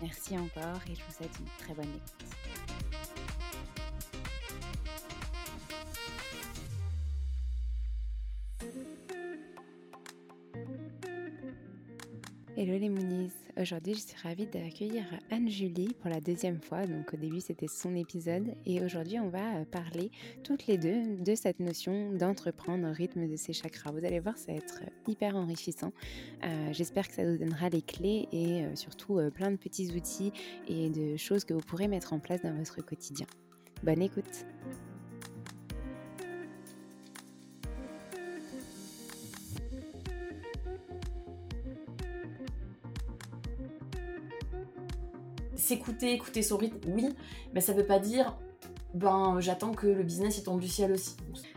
[0.00, 2.28] Merci encore et je vous souhaite une très bonne écoute.
[12.56, 17.16] Hello les Moonies, aujourd'hui je suis ravie d'accueillir Anne-Julie pour la deuxième fois, donc au
[17.16, 20.10] début c'était son épisode et aujourd'hui on va parler
[20.44, 23.90] toutes les deux de cette notion d'entreprendre au rythme de ses chakras.
[23.92, 25.92] Vous allez voir ça va être hyper enrichissant,
[26.44, 29.92] euh, j'espère que ça vous donnera les clés et euh, surtout euh, plein de petits
[29.94, 30.32] outils
[30.68, 33.26] et de choses que vous pourrez mettre en place dans votre quotidien.
[33.82, 34.44] Bonne écoute
[45.68, 47.08] s'écouter, écouter son rythme, oui,
[47.52, 48.38] mais ça veut pas dire
[48.94, 51.14] ben j'attends que le business il tombe du ciel aussi.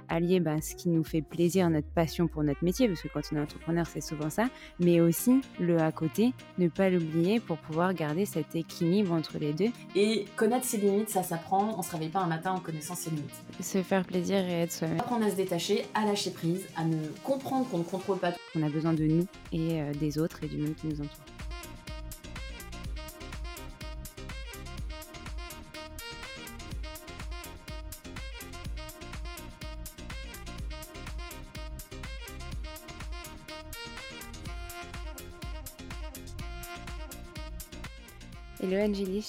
[0.10, 3.22] Allier ben, ce qui nous fait plaisir, notre passion pour notre métier, parce que quand
[3.32, 4.50] on est entrepreneur, c'est souvent ça,
[4.80, 9.54] mais aussi le à côté, ne pas l'oublier pour pouvoir garder cet équilibre entre les
[9.54, 9.70] deux.
[9.96, 13.12] Et connaître ses limites, ça s'apprend, on se réveille pas un matin en connaissant ses
[13.12, 13.42] limites.
[13.62, 15.00] Se faire plaisir et être soi-même.
[15.00, 18.40] Apprendre à se détacher, à lâcher prise, à ne comprendre qu'on ne contrôle pas tout.
[18.56, 21.31] On a besoin de nous et euh, des autres et du monde qui nous entoure.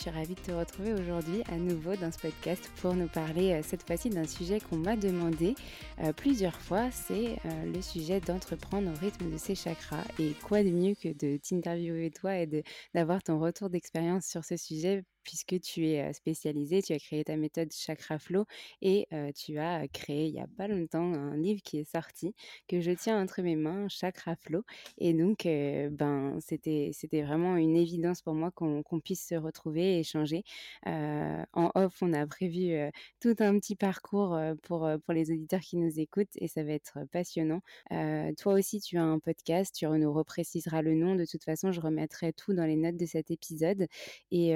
[0.02, 3.62] Suis ravie de te retrouver aujourd'hui à nouveau dans ce podcast pour nous parler euh,
[3.62, 5.54] cette fois-ci d'un sujet qu'on m'a demandé
[6.00, 10.02] euh, plusieurs fois, c'est euh, le sujet d'entreprendre au rythme de ses chakras.
[10.18, 14.56] Et quoi de mieux que de t'interviewer toi et d'avoir ton retour d'expérience sur ce
[14.56, 18.44] sujet puisque tu es spécialisé, tu as créé ta méthode Chakra Flow
[18.80, 22.34] et tu as créé il n'y a pas longtemps un livre qui est sorti
[22.68, 24.64] que je tiens entre mes mains, Chakra Flow.
[24.98, 26.92] Et donc, ben, c'était,
[27.22, 30.44] vraiment une évidence pour moi qu'on, puisse se retrouver et échanger.
[30.86, 32.74] en off, on a prévu
[33.20, 36.98] tout un petit parcours pour, pour les auditeurs qui nous écoutent et ça va être
[37.10, 37.60] passionnant.
[38.38, 41.14] toi aussi, tu as un podcast, tu nous repréciseras le nom.
[41.14, 43.86] De toute façon, je remettrai tout dans les notes de cet épisode.
[44.30, 44.54] Et,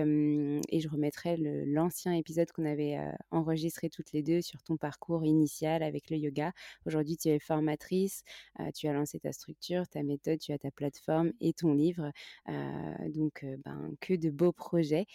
[0.69, 5.25] et je remettrai l'ancien épisode qu'on avait euh, enregistré toutes les deux sur ton parcours
[5.25, 6.53] initial avec le yoga.
[6.87, 8.23] Aujourd'hui, tu es formatrice,
[8.61, 12.11] euh, tu as lancé ta structure, ta méthode, tu as ta plateforme et ton livre.
[12.49, 15.07] Euh, donc, ben, que de beaux projets.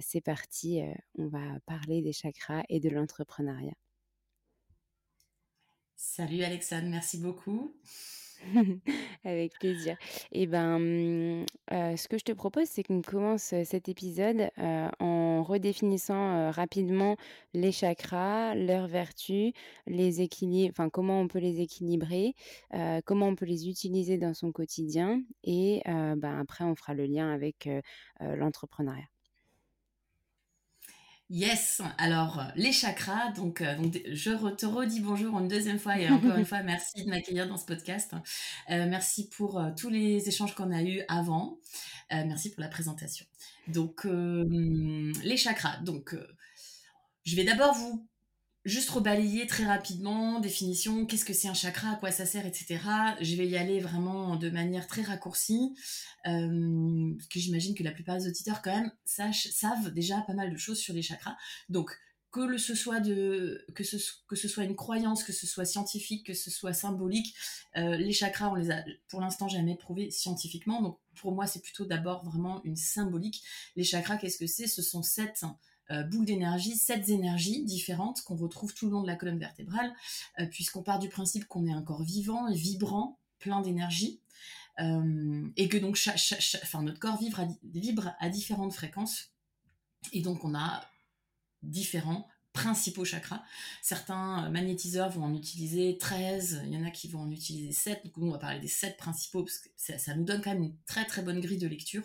[0.00, 0.80] C'est parti,
[1.18, 3.74] on va parler des chakras et de l'entrepreneuriat.
[5.94, 7.74] Salut Alexandre, merci beaucoup.
[9.24, 9.96] Avec plaisir.
[10.32, 16.50] Et ben, mmh, ce que je te propose, c'est qu'on commence cet épisode en redéfinissant
[16.50, 17.16] rapidement
[17.54, 19.52] les chakras, leurs vertus,
[19.86, 22.34] les équilibres, enfin comment on peut les équilibrer,
[23.04, 27.32] comment on peut les utiliser dans son quotidien, et ben, après on fera le lien
[27.32, 27.68] avec
[28.20, 29.15] l'entrepreneuriat.
[31.28, 33.74] Yes, alors les chakras, donc, euh,
[34.12, 37.56] je te redis bonjour une deuxième fois et encore une fois merci de m'accueillir dans
[37.56, 38.12] ce podcast.
[38.70, 41.58] Euh, merci pour euh, tous les échanges qu'on a eus avant.
[42.12, 43.26] merci pour la présentation.
[43.66, 46.14] Donc les chakras, donc
[47.24, 48.06] je vais d'abord vous
[48.66, 52.78] juste rebalayer très rapidement, définition, qu'est-ce que c'est un chakra, à quoi ça sert, etc.
[53.20, 55.74] Je vais y aller vraiment de manière très raccourcie,
[56.26, 60.52] euh, parce que j'imagine que la plupart des auditeurs quand même savent déjà pas mal
[60.52, 61.36] de choses sur les chakras.
[61.68, 61.96] Donc
[62.32, 62.98] que ce soit
[64.64, 67.34] une croyance, que ce soit scientifique, que ce soit symbolique,
[67.76, 70.82] euh, les chakras on les a pour l'instant jamais prouvés scientifiquement.
[70.82, 73.42] Donc pour moi c'est plutôt d'abord vraiment une symbolique.
[73.74, 74.66] Les chakras qu'est-ce que c'est?
[74.66, 75.44] Ce sont sept
[75.90, 79.94] euh, boules d'énergie, sept énergies différentes qu'on retrouve tout le long de la colonne vertébrale,
[80.40, 84.20] euh, puisqu'on part du principe qu'on est un corps vivant vibrant, plein d'énergie,
[84.80, 85.98] euh, et que donc
[86.82, 89.30] notre corps vibre à différentes fréquences,
[90.12, 90.84] et donc on a
[91.62, 93.42] différents principaux chakras.
[93.82, 97.70] Certains euh, magnétiseurs vont en utiliser 13, il y en a qui vont en utiliser
[97.70, 100.54] 7, donc nous on va parler des 7 principaux parce que ça, nous donne quand
[100.54, 102.02] même une très très bonne grille de lecture.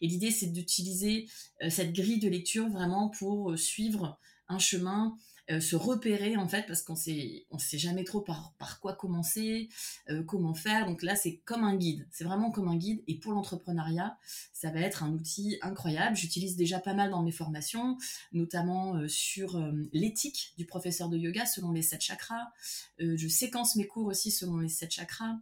[0.00, 1.28] Et l'idée c'est d'utiliser
[1.62, 5.18] euh, cette grille de lecture vraiment pour euh, suivre un chemin
[5.50, 8.94] euh, se repérer en fait parce qu'on sait on sait jamais trop par, par quoi
[8.94, 9.70] commencer,
[10.10, 10.86] euh, comment faire.
[10.86, 13.02] Donc là c'est comme un guide, c'est vraiment comme un guide.
[13.06, 14.18] Et pour l'entrepreneuriat,
[14.52, 16.16] ça va être un outil incroyable.
[16.16, 17.96] J'utilise déjà pas mal dans mes formations,
[18.32, 19.58] notamment euh, sur
[19.92, 22.52] l'éthique du professeur de yoga selon les sept chakras.
[22.98, 25.38] je séquence mes cours aussi selon les sept chakras.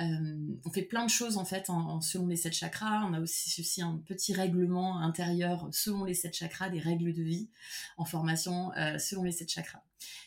[0.00, 3.04] Euh, on fait plein de choses en fait en, selon les sept chakras.
[3.06, 7.22] On a aussi, aussi un petit règlement intérieur selon les sept chakras, des règles de
[7.22, 7.50] vie
[7.96, 9.82] en formation euh, selon les sept chakras.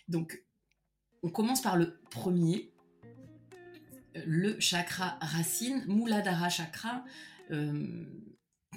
[0.07, 0.43] Donc,
[1.23, 2.71] on commence par le premier,
[4.25, 7.03] le chakra racine, Muladhara chakra.
[7.51, 8.05] Euh,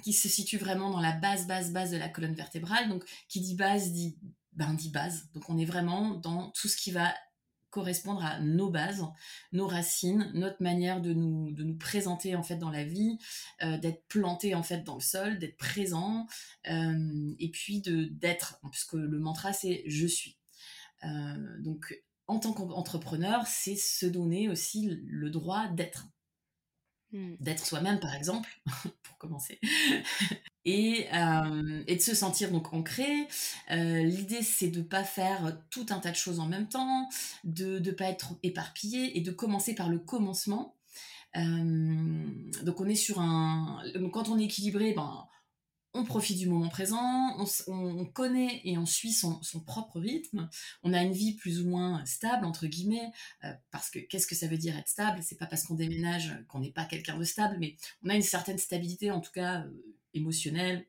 [0.03, 2.87] qui se situe vraiment dans la base, base, base de la colonne vertébrale.
[2.89, 4.17] Donc, qui dit base dit,
[4.53, 5.29] ben, dit base.
[5.33, 7.13] Donc, on est vraiment dans tout ce qui va
[7.77, 9.05] correspondre à nos bases,
[9.51, 13.19] nos racines, notre manière de nous, de nous présenter en fait dans la vie,
[13.61, 16.25] euh, d'être planté en fait dans le sol, d'être présent,
[16.71, 20.39] euh, et puis de d'être, puisque le mantra c'est je suis.
[21.03, 26.07] Euh, donc en tant qu'entrepreneur, c'est se donner aussi le droit d'être.
[27.11, 27.35] Hmm.
[27.39, 28.49] D'être soi-même par exemple,
[29.03, 29.59] pour commencer.
[30.67, 33.27] Euh, et, de se sentir donc ancré.
[33.71, 37.09] Euh, l'idée, c'est de pas faire tout un tas de choses en même temps,
[37.43, 40.75] de ne pas être éparpillé et de commencer par le commencement.
[41.35, 42.25] Euh,
[42.63, 43.83] donc on est sur un...
[44.11, 45.27] quand on est équilibré, ben,
[45.93, 50.49] on profite du moment présent, on, connaît et on suit son, propre rythme,
[50.83, 53.11] on a une vie plus ou moins stable, entre guillemets,
[53.71, 55.23] parce que qu'est-ce que ça veut dire être stable?
[55.23, 58.21] C'est pas parce qu'on déménage qu'on n'est pas quelqu'un de stable, mais on a une
[58.21, 59.65] certaine stabilité, en tout cas
[60.17, 60.85] émotionnel.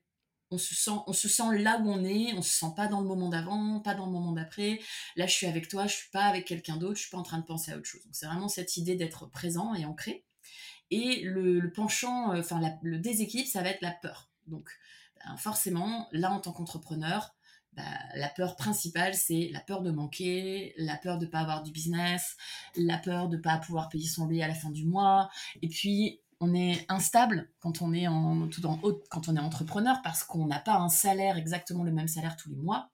[0.51, 3.01] On se sent, on se sent là où on est, on se sent pas dans
[3.01, 4.81] le moment d'avant, pas dans le moment d'après.
[5.17, 7.23] Là, je suis avec toi, je suis pas avec quelqu'un d'autre, je suis pas en
[7.23, 8.03] train de penser à autre chose.
[8.05, 10.25] Donc, c'est vraiment cette idée d'être présent et ancré.
[10.91, 14.31] Et le, penchant, euh, enfin, le déséquilibre, ça va être la peur.
[14.47, 14.71] Donc,
[15.25, 17.35] ben, forcément, là, en tant qu'entrepreneur,
[17.75, 21.71] ben, la peur principale, c'est la peur de manquer, la peur de pas avoir du
[21.71, 22.37] business,
[22.77, 25.31] la peur de pas pouvoir payer son loyer à la fin du mois,
[25.63, 31.37] et puis on est instable quand on est entrepreneur parce qu'on n'a pas un salaire
[31.37, 32.91] exactement le même salaire tous les mois.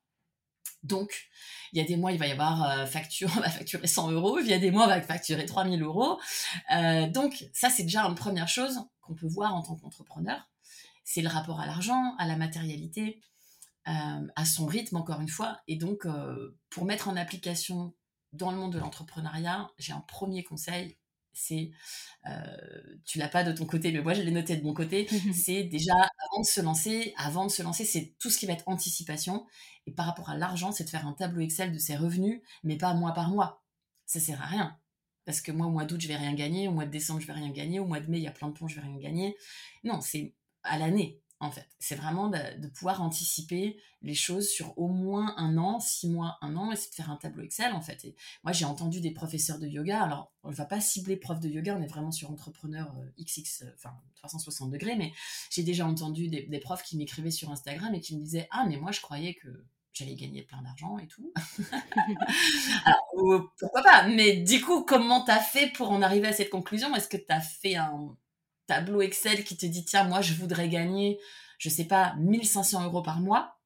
[0.82, 1.30] Donc,
[1.72, 4.12] il y a des mois, il va y avoir euh, facture, on va facturer 100
[4.12, 6.20] euros, il y a des mois, on va facturer 3000 euros.
[6.72, 10.48] Euh, donc, ça, c'est déjà une première chose qu'on peut voir en tant qu'entrepreneur.
[11.02, 13.20] C'est le rapport à l'argent, à la matérialité,
[13.88, 15.60] euh, à son rythme, encore une fois.
[15.68, 16.06] Et donc,
[16.70, 17.94] pour mettre en application
[18.32, 20.96] dans le monde de l'entrepreneuriat, j'ai un premier conseil,
[21.34, 21.70] c'est,
[23.04, 25.64] tu l'as pas de ton côté, mais moi je l'ai noté de mon côté, c'est
[25.64, 28.68] déjà avant de se lancer, avant de se lancer, c'est tout ce qui va être
[28.68, 29.46] anticipation.
[29.86, 32.76] Et par rapport à l'argent, c'est de faire un tableau Excel de ses revenus, mais
[32.76, 33.62] pas mois par mois.
[34.06, 34.78] Ça sert à rien.
[35.26, 37.26] Parce que moi, au mois d'août, je vais rien gagner, au mois de décembre, je
[37.26, 38.82] vais rien gagner, au mois de mai, il y a plein de ponts, je vais
[38.86, 39.36] rien gagner.
[39.82, 41.68] Non, c'est à l'année en fait.
[41.78, 46.56] C'est vraiment de, pouvoir anticiper les choses sur au moins un an, six mois, un
[46.56, 48.04] an, et c'est de faire un tableau Excel, en fait.
[48.04, 51.38] Et moi, j'ai entendu des professeurs de yoga, alors on ne va pas cibler prof
[51.40, 55.12] de yoga, on est vraiment sur entrepreneur XX, euh, euh, enfin 360 degrés, mais
[55.50, 58.76] j'ai déjà entendu des, profs qui m'écrivaient sur Instagram et qui me disaient Ah, mais
[58.76, 59.48] moi, je croyais que
[59.92, 61.32] j'allais gagner plein d'argent et tout.
[62.84, 66.94] alors, pourquoi pas Mais du coup, comment t'as fait pour en arriver à cette conclusion?
[66.96, 68.16] Est-ce que t'as fait un
[68.66, 71.18] tableau Excel qui te dit tiens, moi, je voudrais gagner,
[71.58, 73.58] je sais pas, 1500 euros par mois.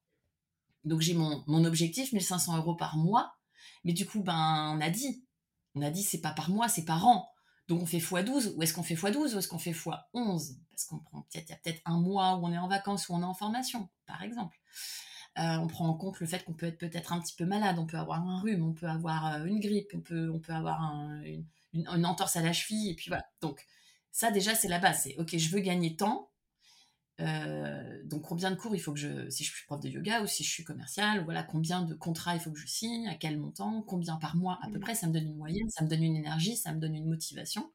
[0.85, 3.35] Donc j'ai mon, objectif, 1500 euros par mois.
[3.85, 5.25] Mais du coup, ben, on a dit,
[5.75, 7.29] on a c'est pas par mois, c'est par an.
[7.69, 10.85] Donc on fait x12, ou est-ce qu'on fait x12 ou est-ce qu'on fait x11 Parce
[10.87, 13.15] qu'on prend peut-être, il y a peut-être un mois où on est en vacances ou
[13.15, 14.59] on est en formation, par exemple.
[15.39, 17.79] Euh, on prend en compte le fait qu'on peut être peut-être un petit peu malade,
[17.79, 20.53] on peut avoir un rhume, on peut avoir euh, une grippe, on peut, on peut
[20.53, 23.25] avoir une, une, entorse à la cheville, et puis voilà.
[23.41, 23.65] Donc
[24.13, 25.03] ça, déjà, c'est la base.
[25.03, 26.31] C'est, OK, je veux gagner tant.
[27.21, 29.29] Euh, donc, combien de cours il faut que je...
[29.29, 32.35] Si je suis prof de yoga ou si je suis commercial, voilà, combien de contrats
[32.35, 34.81] il faut que je signe, à quel montant, combien par mois à peu mmh.
[34.81, 34.95] près.
[34.95, 37.71] Ça me donne une moyenne, ça me donne une énergie, ça me donne une motivation.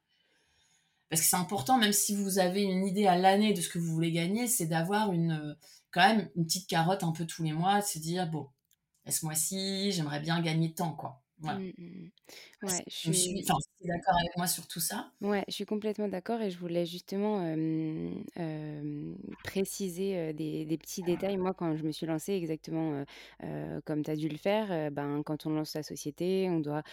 [1.09, 3.77] Parce que c'est important, même si vous avez une idée à l'année de ce que
[3.77, 5.55] vous voulez gagner, c'est d'avoir une,
[5.91, 8.49] quand même une petite carotte un peu tous les mois, de se dire, bon,
[9.07, 11.21] ce mois-ci, j'aimerais bien gagner tant, quoi.
[11.39, 11.59] Voilà.
[12.63, 13.43] Ouais, je suis...
[13.43, 15.11] d'accord avec moi sur tout ça.
[15.21, 17.39] Ouais, je suis complètement d'accord et je voulais justement
[19.43, 21.37] préciser des, des petits détails.
[21.37, 23.03] Moi, quand je me suis lancée exactement
[23.85, 26.83] comme tu as dû le faire, ben, quand on lance sa société, on doit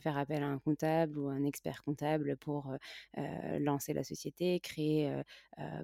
[0.00, 2.72] faire appel à un comptable ou un expert comptable pour
[3.58, 5.12] lancer la société, créer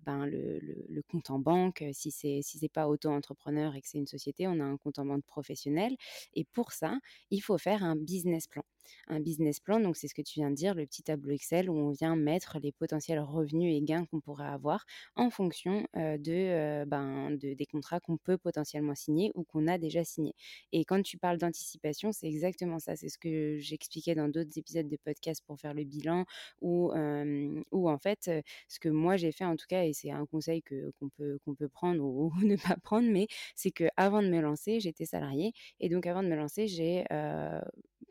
[0.07, 1.85] ben, le, le, le compte en banque.
[1.93, 4.99] Si c'est si c'est pas auto-entrepreneur et que c'est une société, on a un compte
[4.99, 5.97] en banque professionnel.
[6.35, 6.99] Et pour ça,
[7.31, 8.63] il faut faire un business plan
[9.09, 9.81] un business plan.
[9.81, 12.17] Donc, c'est ce que tu viens de dire, le petit tableau Excel où on vient
[12.17, 14.85] mettre les potentiels revenus et gains qu'on pourrait avoir
[15.17, 20.05] en fonction de, ben, de, des contrats qu'on peut potentiellement signer ou qu'on a déjà
[20.05, 20.35] signés.
[20.73, 22.97] Et quand tu parles d'anticipation, c'est exactement ça.
[22.97, 26.25] C'est ce que j'expliquais dans d'autres épisodes de podcast pour faire le bilan
[26.61, 28.31] ou, en fait,
[28.69, 31.39] ce que moi j'ai fait en tout cas, et c'est un conseil que, qu'on, peut,
[31.45, 35.07] qu'on peut prendre ou, ne pas prendre, mais c'est que avant de me lancer, j'étais
[35.07, 37.05] salariée et donc avant de me lancer, j'ai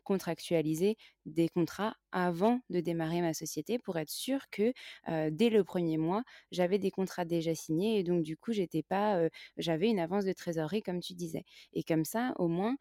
[0.04, 0.94] contractualiser
[1.26, 4.72] des contrats avant de démarrer ma société pour être sûr que
[5.30, 9.28] dès le premier mois, j'avais des contrats déjà signés et donc du coup, j'étais pas,
[9.56, 11.44] j'avais une avance de trésorerie comme tu disais.
[11.72, 12.76] Et comme ça, au moins,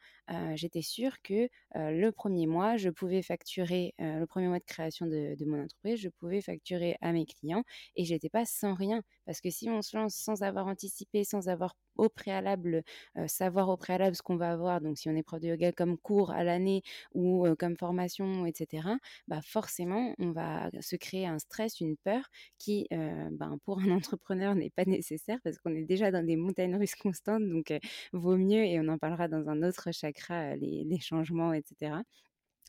[0.55, 5.35] j'étais sûre que le premier mois, je pouvais facturer le premier mois de création de,
[5.35, 7.63] de, mon entreprise, je pouvais facturer à mes clients
[7.95, 11.47] et j'étais pas sans rien parce que si on se lance sans avoir anticipé, sans
[11.47, 12.83] avoir au préalable,
[13.27, 14.81] savoir au préalable ce qu'on va avoir.
[14.81, 16.81] Donc, si on est prof de yoga comme cours à l'année
[17.13, 18.97] ou comme formation, etc.,
[19.27, 22.23] bah forcément, on va se créer un stress, une peur
[22.59, 26.75] qui, ben, pour un entrepreneur, n'est pas nécessaire parce qu'on est déjà dans des montagnes
[26.75, 27.47] russes constantes.
[27.47, 27.73] Donc,
[28.13, 31.93] vaut mieux, et on en parlera dans un autre chakra, les, les changements, etc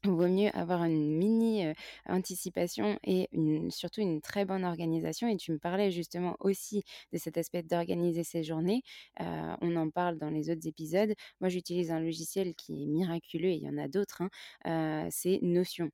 [0.05, 1.65] vaut mieux avoir une mini
[2.09, 3.29] anticipation et
[3.71, 5.29] surtout une très bonne organisation.
[5.29, 8.83] Et tu me parlais justement aussi de cet aspect d'organiser ses journées.
[9.19, 11.15] on en parle dans les autres épisodes.
[11.41, 14.23] Moi, j'utilise un logiciel qui est miraculeux et il y en a d'autres.
[14.65, 15.09] Hein.
[15.11, 15.91] c'est Notion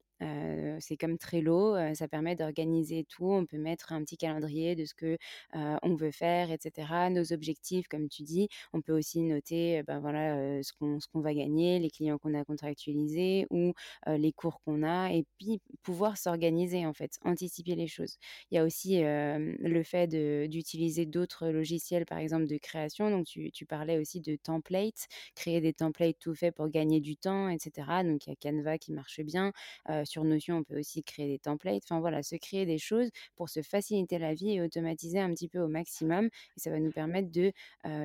[0.80, 3.30] c'est comme Trello, ça permet d'organiser tout.
[3.30, 5.18] On peut mettre un petit calendrier de ce que
[5.54, 7.10] on veut faire, etc.
[7.10, 8.48] Nos objectifs, comme tu dis.
[8.72, 12.34] On peut aussi noter, ben voilà, ce qu'on ce qu'on va gagner, les clients qu'on
[12.34, 13.72] a contractualisés ou
[14.06, 18.16] les cours qu'on a, et puis pouvoir s'organiser en fait, anticiper les choses.
[18.50, 20.06] Il y a aussi le fait
[20.48, 23.10] d'utiliser d'autres logiciels, par exemple de création.
[23.10, 27.16] Donc tu, tu parlais aussi de templates, créer des templates tout faits pour gagner du
[27.16, 28.04] temps, etc.
[28.04, 29.52] Donc il y a Canva qui marche bien
[30.10, 31.82] sur Notion, on peut aussi créer des templates.
[31.84, 35.48] Enfin voilà, se créer des choses pour se faciliter la vie et automatiser un petit
[35.48, 36.26] peu au maximum.
[36.26, 37.52] Et ça va nous permettre de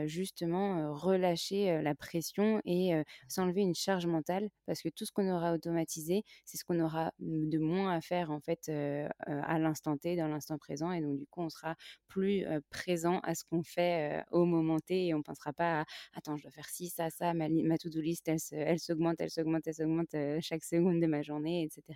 [0.08, 2.92] justement relâcher la pression et
[3.28, 7.12] s'enlever une charge mentale parce que tout ce qu'on aura automatisé, c'est ce qu'on aura
[7.20, 10.92] de moins à faire en fait à l'instant T, dans l'instant présent.
[10.92, 11.76] Et donc du coup, on sera
[12.08, 15.86] plus présent à ce qu'on fait au moment T et on ne pensera pas à
[16.14, 19.68] attends, je dois faire ci, ça, ça, ma, ma to-do list, elle s'augmente, elle s'augmente,
[19.68, 21.95] elle s'augmente chaque seconde de ma journée, etc.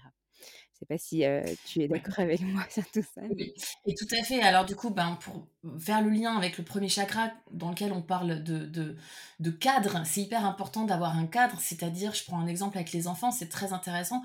[0.74, 1.26] Je sais pas si
[1.66, 3.22] tu es d'accord avec moi sur tout ça.
[3.30, 3.54] Oui,
[3.86, 4.42] et tout à fait.
[4.42, 5.46] Alors du coup, ben, pour
[5.78, 8.96] faire le lien avec le premier chakra dans lequel on parle de, de,
[9.40, 11.58] de cadre, c'est hyper important d'avoir un cadre.
[11.60, 14.22] C'est-à-dire, je prends un exemple avec les enfants, c'est très intéressant.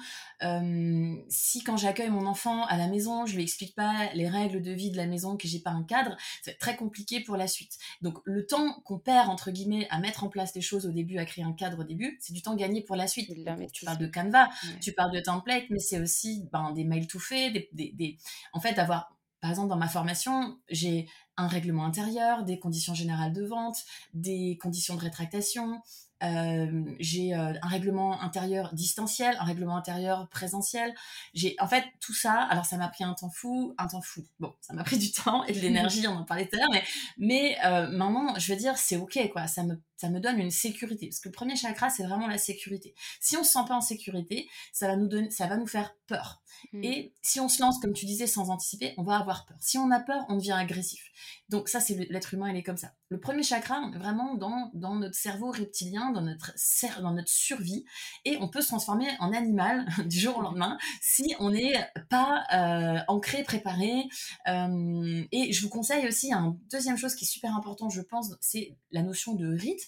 [1.28, 4.71] si quand j'accueille mon enfant à la maison, je lui explique pas les règles de
[4.71, 7.78] vie de la maison, que j'ai pas un cadre, c'est très compliqué pour la suite.
[8.00, 11.19] Donc le temps qu'on perd entre guillemets à mettre en place les choses au début,
[11.19, 13.31] à créer un cadre au début, c'est du temps gagné pour la suite.
[13.73, 14.50] tu parles de Canva,
[14.81, 18.18] tu parles de template, mais c'est aussi ben, des mails tout faits, des, des,
[18.52, 21.06] en fait, avoir, par exemple, dans ma formation, j'ai
[21.37, 23.76] un règlement intérieur, des conditions générales de vente,
[24.12, 25.80] des conditions de rétractation,
[26.25, 30.94] euh, j'ai euh, un règlement intérieur distanciel, un règlement intérieur présentiel.
[31.35, 32.33] J'ai en fait tout ça.
[32.35, 34.25] Alors ça m'a pris un temps fou, un temps fou.
[34.38, 36.71] Bon, ça m'a pris du temps et de l'énergie, on en parlait tout à l'heure,
[36.73, 36.85] mais
[37.18, 39.47] mais euh, maintenant, je veux dire, c'est ok quoi.
[39.47, 42.38] Ça me ça me donne une sécurité parce que le premier chakra c'est vraiment la
[42.38, 42.94] sécurité.
[43.20, 45.94] Si on se sent pas en sécurité, ça va nous donner, ça va nous faire
[46.06, 46.42] peur.
[46.72, 46.84] Mmh.
[46.84, 49.56] Et si on se lance comme tu disais sans anticiper, on va avoir peur.
[49.60, 51.02] Si on a peur, on devient agressif.
[51.48, 52.92] Donc ça c'est l'être humain, il est comme ça.
[53.08, 56.52] Le premier chakra, on est vraiment dans dans notre cerveau reptilien, dans notre
[57.00, 57.84] dans notre survie
[58.24, 61.74] et on peut se transformer en animal du jour au lendemain si on n'est
[62.10, 64.08] pas euh, ancré, préparé.
[64.48, 68.32] Euh, et je vous conseille aussi un deuxième chose qui est super important, je pense,
[68.40, 69.83] c'est la notion de rythme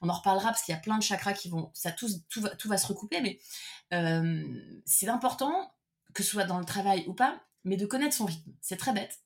[0.00, 2.08] on en reparlera parce qu'il y a plein de chakras qui vont, ça tout,
[2.64, 3.38] va, se recouper, mais
[3.92, 4.44] euh,
[4.84, 5.74] c'est important
[6.14, 8.52] que ce soit dans le travail ou pas, mais de connaître son rythme.
[8.60, 9.20] C'est très bête.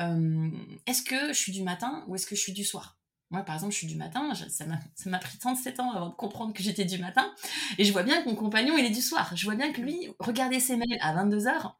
[0.00, 0.50] Euh,
[0.86, 2.98] est-ce que je suis du matin ou est-ce que je suis du soir?
[3.30, 4.64] Moi, par exemple, je suis du matin, ça
[5.06, 7.32] m'a pris 37 ans avant de comprendre que j'étais du matin,
[7.78, 9.36] et je vois bien que mon compagnon, il est du soir.
[9.36, 11.74] Je vois bien que lui, regarder ses mails à 22h,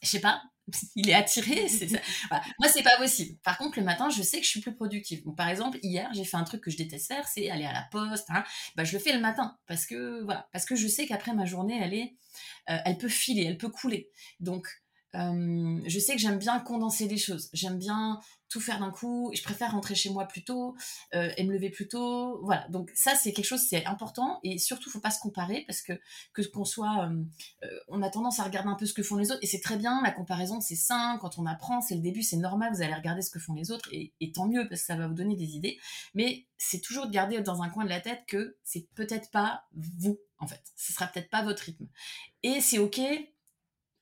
[0.00, 0.42] je sais pas,
[0.96, 1.68] il est attiré.
[1.68, 1.86] C'est
[2.28, 2.44] voilà.
[2.58, 3.38] Moi, c'est pas possible.
[3.42, 5.22] Par contre, le matin, je sais que je suis plus productive.
[5.36, 7.86] par exemple, hier, j'ai fait un truc que je déteste faire, c'est aller à la
[7.90, 8.28] poste.
[8.30, 8.44] Hein.
[8.76, 11.44] Bah, je le fais le matin parce que voilà, parce que je sais qu'après ma
[11.44, 12.16] journée, elle est,
[12.70, 14.10] euh, elle peut filer, elle peut couler.
[14.40, 14.68] Donc,
[15.14, 17.50] je sais que j'aime bien condenser les choses.
[17.52, 18.20] J'aime bien
[18.52, 19.30] tout faire d'un coup.
[19.34, 20.76] Je préfère rentrer chez moi plus tôt
[21.14, 22.40] euh, et me lever plus tôt.
[22.44, 22.68] Voilà.
[22.68, 24.40] Donc ça, c'est quelque chose, c'est important.
[24.44, 25.94] Et surtout, faut pas se comparer parce que
[26.34, 27.10] que qu'on soit,
[27.64, 29.40] euh, on a tendance à regarder un peu ce que font les autres.
[29.42, 30.00] Et c'est très bien.
[30.02, 31.18] La comparaison, c'est sain.
[31.20, 32.72] Quand on apprend, c'est le début, c'est normal.
[32.74, 34.96] Vous allez regarder ce que font les autres et, et tant mieux parce que ça
[34.96, 35.78] va vous donner des idées.
[36.14, 39.64] Mais c'est toujours de garder dans un coin de la tête que c'est peut-être pas
[39.74, 40.62] vous en fait.
[40.76, 41.86] Ce sera peut-être pas votre rythme.
[42.42, 43.00] Et c'est ok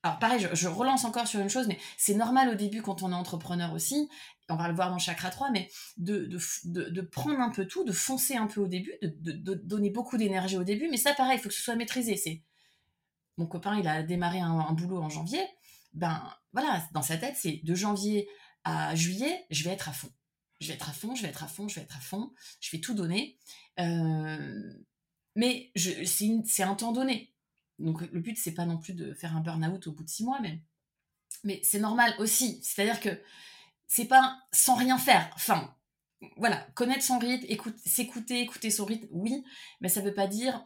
[0.03, 3.11] alors pareil, je, relance encore sur une chose, mais c'est normal au début quand on
[3.11, 4.09] est entrepreneur aussi,
[4.49, 8.35] on va le voir dans Chakra 3, mais de, prendre un peu tout, de foncer
[8.35, 11.49] un peu au début, de, donner beaucoup d'énergie au début, mais ça pareil, il faut
[11.49, 12.43] que ce soit maîtrisé.
[13.37, 15.45] Mon copain, il a démarré un, boulot en janvier,
[15.93, 16.21] ben
[16.53, 18.27] voilà, dans sa tête, c'est de janvier
[18.63, 20.11] à juillet, je vais être à fond.
[20.59, 22.31] Je vais être à fond, je vais être à fond, je vais être à fond,
[22.59, 23.37] je vais tout donner.
[23.79, 24.73] Euh,
[25.35, 27.33] mais c'est un temps donné.
[27.81, 30.23] Donc le but, c'est pas non plus de faire un burn-out au bout de six
[30.23, 30.61] mois, mais,
[31.43, 32.59] mais c'est normal aussi.
[32.63, 33.09] C'est-à-dire que
[33.87, 35.29] c'est pas sans rien faire.
[35.35, 35.75] Enfin,
[36.37, 37.47] voilà, connaître son rythme,
[37.85, 39.43] s'écouter, écouter son rythme, oui,
[39.81, 40.63] mais ça veut pas dire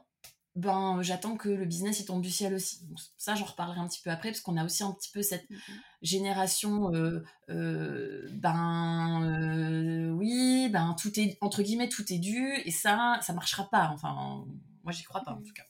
[0.56, 2.88] ben j'attends que le business il tombe du ciel aussi.
[3.17, 5.49] ça j'en reparlerai un petit peu après parce qu'on a aussi un petit peu cette
[5.49, 5.56] mmh
[6.01, 12.69] génération euh, euh, ben euh, oui ben tout est entre guillemets tout est dû et
[12.69, 14.45] ça ça marchera pas enfin
[14.84, 15.63] moi j'y crois pas en tout cas.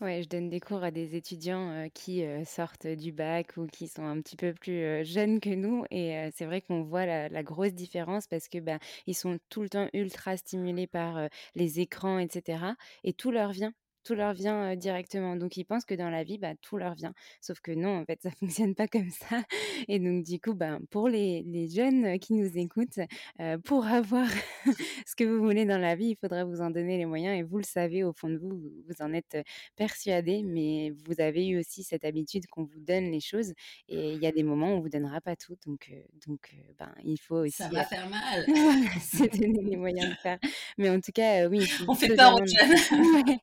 [0.00, 4.04] Ouais, je donne des cours à des étudiants qui sortent du bac ou qui sont
[4.04, 5.84] un petit peu plus jeunes que nous.
[5.90, 9.68] Et c'est vrai qu'on voit la, grosse différence parce que ben, ils sont tout le
[9.68, 12.74] temps ultra stimulés par les écrans, etc.
[13.04, 13.72] Et tout leur vient
[14.04, 15.36] tout leur vient directement.
[15.36, 17.14] Donc ils pensent que dans la vie, bah, tout leur vient.
[17.40, 19.42] Sauf que non, en fait, ça fonctionne pas comme ça.
[19.88, 23.00] Et donc du coup, ben, pour les, les jeunes qui nous écoutent,
[23.64, 24.26] pour avoir
[25.06, 27.38] ce que vous voulez dans la vie, il faudra vous en donner les moyens.
[27.38, 29.36] Et vous le savez au fond de vous, vous en êtes
[29.76, 33.52] persuadé, mais vous avez eu aussi cette habitude qu'on vous donne les choses.
[33.88, 35.56] Et il y a des moments où on vous donnera pas tout.
[35.66, 35.92] Donc,
[36.26, 37.62] donc ben, il faut aussi...
[37.62, 38.44] Ça va faire mal.
[39.00, 40.38] se donner les moyens de faire.
[40.78, 41.68] Mais en tout cas, oui.
[41.88, 43.38] On fait peur aux jeunes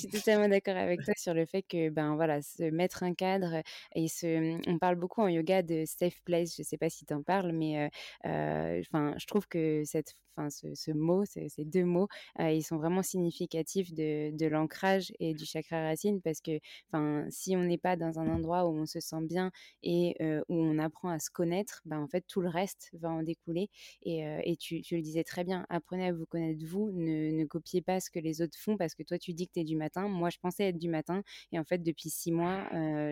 [0.00, 3.62] suis totalement d'accord avec toi sur le fait que, ben voilà, se mettre un cadre
[3.94, 4.60] et se.
[4.68, 6.56] On parle beaucoup en yoga de safe place.
[6.56, 7.90] Je sais pas si tu en parles, mais
[8.24, 12.08] enfin, je trouve que cette enfin, ce, mot, ces, deux mots,
[12.38, 16.58] ils sont vraiment significatifs de, de l'ancrage et du chakra racine parce que
[16.88, 19.50] enfin, si on n'est pas dans un endroit où on se sent bien
[19.82, 20.16] et
[20.48, 23.70] où on apprend à se connaître, ben, en fait, tout le reste va en découler.
[24.02, 27.44] Et, et tu, tu, le disais très bien, apprenez à vous connaître vous, ne, ne,
[27.44, 29.64] copiez pas ce que les autres font parce que toi, tu dis que tu es
[29.64, 29.89] du matin.
[29.96, 31.22] Moi, je pensais être du matin
[31.52, 32.64] et en fait, depuis six mois,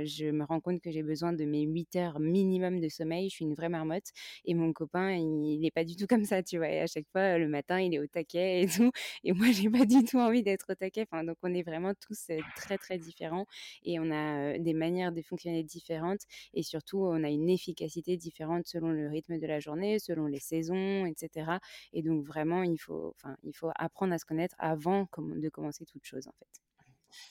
[0.05, 3.29] je me rends compte que j'ai besoin de mes 8 heures minimum de sommeil.
[3.31, 4.09] Je suis une vraie marmotte
[4.45, 6.69] et mon copain, il n'est pas du tout comme ça, tu vois.
[6.69, 8.91] Et à chaque fois, le matin, il est au taquet et tout.
[9.25, 11.07] Et moi, j'ai pas du tout envie d'être au taquet.
[11.11, 13.47] Enfin, donc, on est vraiment tous très, très différents
[13.85, 16.21] et on a des manières de fonctionner différentes
[16.55, 20.41] et surtout, on a une efficacité différente selon le rythme de la journée, selon les
[20.41, 21.59] saisons, etc.
[21.93, 25.85] Et donc, vraiment, il faut, enfin, il faut apprendre à se connaître avant de commencer
[25.87, 26.68] toute chose, en fait.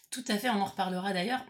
[0.10, 1.46] Tout à fait, on en reparlera d'ailleurs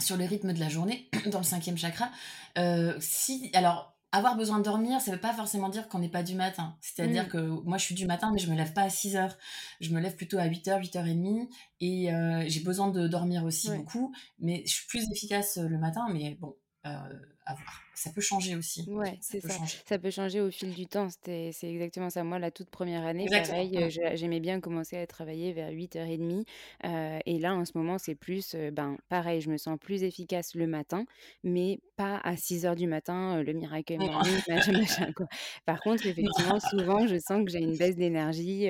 [0.00, 2.10] sur le rythme de la journée dans le cinquième chakra.
[2.58, 6.08] Euh, si, alors, avoir besoin de dormir, ça ne veut pas forcément dire qu'on n'est
[6.08, 6.76] pas du matin.
[6.80, 7.28] C'est-à-dire mmh.
[7.28, 9.36] que moi, je suis du matin, mais je me lève pas à 6 heures.
[9.80, 11.48] Je me lève plutôt à 8 h 8 h 30.
[11.80, 14.14] Et euh, j'ai besoin de dormir aussi beaucoup.
[14.38, 16.06] Mais je suis plus efficace le matin.
[16.12, 16.54] Mais bon,
[16.86, 16.98] euh,
[17.46, 18.84] à voir ça peut changer aussi.
[18.88, 19.38] Ouais, ça.
[19.86, 21.08] Ça peut changer au fil du temps.
[21.24, 22.24] C'est exactement ça.
[22.24, 26.44] Moi, la toute première année, pareil, euh, j'aimais bien commencer à travailler vers 8h30.
[26.84, 30.02] Euh, et là, en ce moment, c'est plus, euh, ben, pareil, je me sens plus
[30.02, 31.04] efficace le matin,
[31.44, 33.96] mais pas à 6h du matin, le miracle
[34.48, 35.26] machin, quoi.
[35.64, 38.68] Par contre, effectivement, souvent, je sens que j'ai une baisse d'énergie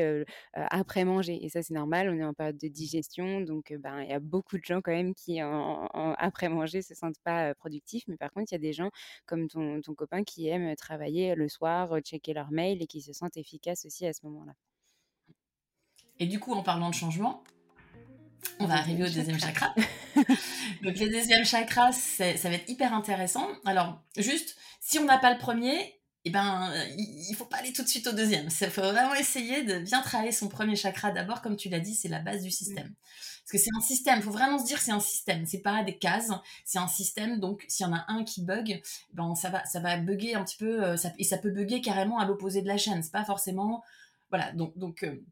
[0.54, 1.38] après manger.
[1.42, 2.10] Et ça, c'est normal.
[2.10, 3.40] On est en période de digestion.
[3.40, 7.18] Donc, ben, il y a beaucoup de gens quand même qui, après manger, se sentent
[7.24, 8.04] pas productifs.
[8.08, 8.90] Mais par contre, il y a des gens
[9.26, 13.12] comme ton, ton, copain qui aime travailler le soir, checker leur mail et qui se
[13.12, 14.52] sentent efficaces aussi à ce moment-là.
[16.18, 17.42] Et du coup, en parlant de changement,
[18.60, 19.74] on va arriver au deuxième chakra.
[20.82, 23.48] Donc le deuxième chakra, ça va être hyper intéressant.
[23.64, 27.82] Alors, juste, si on n'a pas le premier, eh ben, il faut pas aller tout
[27.82, 28.48] de suite au deuxième.
[28.60, 31.10] Il faut vraiment essayer de bien travailler son premier chakra.
[31.10, 32.94] D'abord, comme tu l'as dit, c'est la base du système.
[33.44, 35.60] Parce que c'est un système, il faut vraiment se dire que c'est un système, c'est
[35.60, 36.30] pas des cases,
[36.64, 38.80] c'est un système, donc s'il y en a un qui bug,
[39.12, 41.82] ben ça va, ça va bugger un petit peu, euh, ça, et ça peut bugger
[41.82, 43.82] carrément à l'opposé de la chaîne, c'est pas forcément...
[44.30, 45.22] Voilà, donc, donc euh,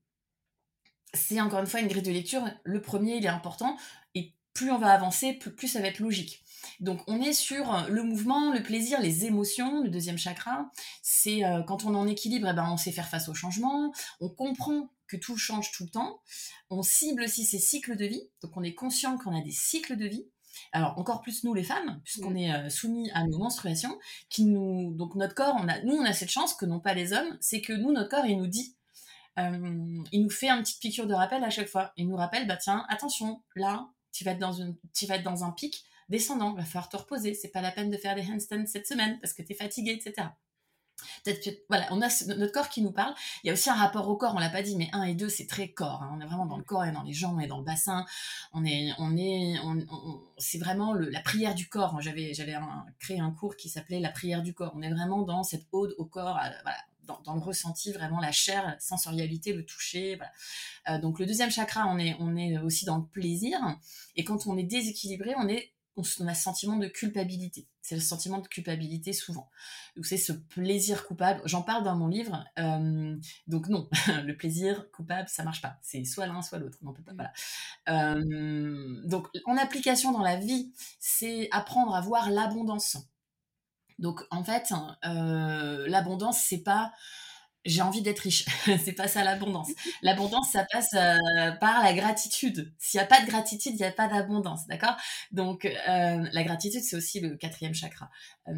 [1.14, 3.78] c'est encore une fois une grille de lecture, le premier il est important,
[4.14, 6.42] et plus on va avancer, plus, ça va être logique.
[6.80, 10.70] Donc on est sur le mouvement, le plaisir, les émotions, le deuxième chakra.
[11.02, 13.92] C'est euh, quand on est en équilibre, eh ben, on sait faire face au changement,
[14.20, 16.20] on comprend que tout change tout le temps.
[16.70, 19.96] On cible aussi ces cycles de vie, donc on est conscient qu'on a des cycles
[19.96, 20.26] de vie.
[20.72, 22.36] Alors encore plus nous les femmes, puisqu'on mmh.
[22.36, 23.98] est euh, soumis à nos menstruations,
[24.28, 26.94] qui nous donc notre corps, on a, nous on a cette chance que n'ont pas
[26.94, 28.76] les hommes, c'est que nous notre corps il nous dit,
[29.38, 31.92] euh, il nous fait une petite piqûre de rappel à chaque fois.
[31.96, 35.24] Il nous rappelle bah tiens attention là tu vas être dans une, tu vas être
[35.24, 38.22] dans un pic descendant, va falloir te reposer, c'est pas la peine de faire des
[38.22, 40.28] handstands cette semaine parce que tu es fatigué, etc.
[41.24, 43.14] Peut-être voilà, on a notre corps qui nous parle.
[43.42, 45.14] Il y a aussi un rapport au corps, on l'a pas dit, mais un et
[45.14, 46.02] deux, c'est très corps.
[46.02, 46.12] Hein.
[46.16, 48.04] On est vraiment dans le corps et dans les jambes et dans le bassin.
[48.52, 49.56] On est, on est,
[50.38, 52.00] c'est vraiment la prière du corps.
[52.00, 52.56] J'avais, j'avais
[52.98, 54.72] créé un cours qui s'appelait la prière du corps.
[54.74, 56.38] On est vraiment dans cette ode au corps,
[57.24, 60.18] dans, le ressenti, vraiment la chair, la sensorialité, le toucher.
[60.88, 63.58] Euh, donc le deuxième chakra, on est, on est aussi dans le plaisir.
[64.16, 67.68] Et quand on est déséquilibré, on est on a ce sentiment de culpabilité.
[67.82, 69.50] C'est le sentiment de culpabilité souvent.
[69.96, 71.42] Donc c'est ce plaisir coupable.
[71.44, 72.44] J'en parle dans mon livre.
[72.58, 73.88] Euh, donc non,
[74.24, 75.78] le plaisir coupable, ça marche pas.
[75.82, 76.78] C'est soit l'un, soit l'autre.
[76.84, 77.12] On peut pas.
[77.14, 77.32] Voilà.
[77.88, 82.96] Euh, donc en application dans la vie, c'est apprendre à voir l'abondance.
[83.98, 84.72] Donc en fait,
[85.04, 86.92] euh, l'abondance, c'est pas
[87.64, 88.46] j'ai envie d'être riche.
[88.84, 89.68] c'est pas ça l'abondance.
[90.02, 92.72] L'abondance, ça passe euh, par la gratitude.
[92.78, 94.96] S'il n'y a pas de gratitude, il n'y a pas d'abondance, d'accord?
[95.30, 98.10] Donc euh, la gratitude, c'est aussi le quatrième chakra.
[98.48, 98.54] Euh,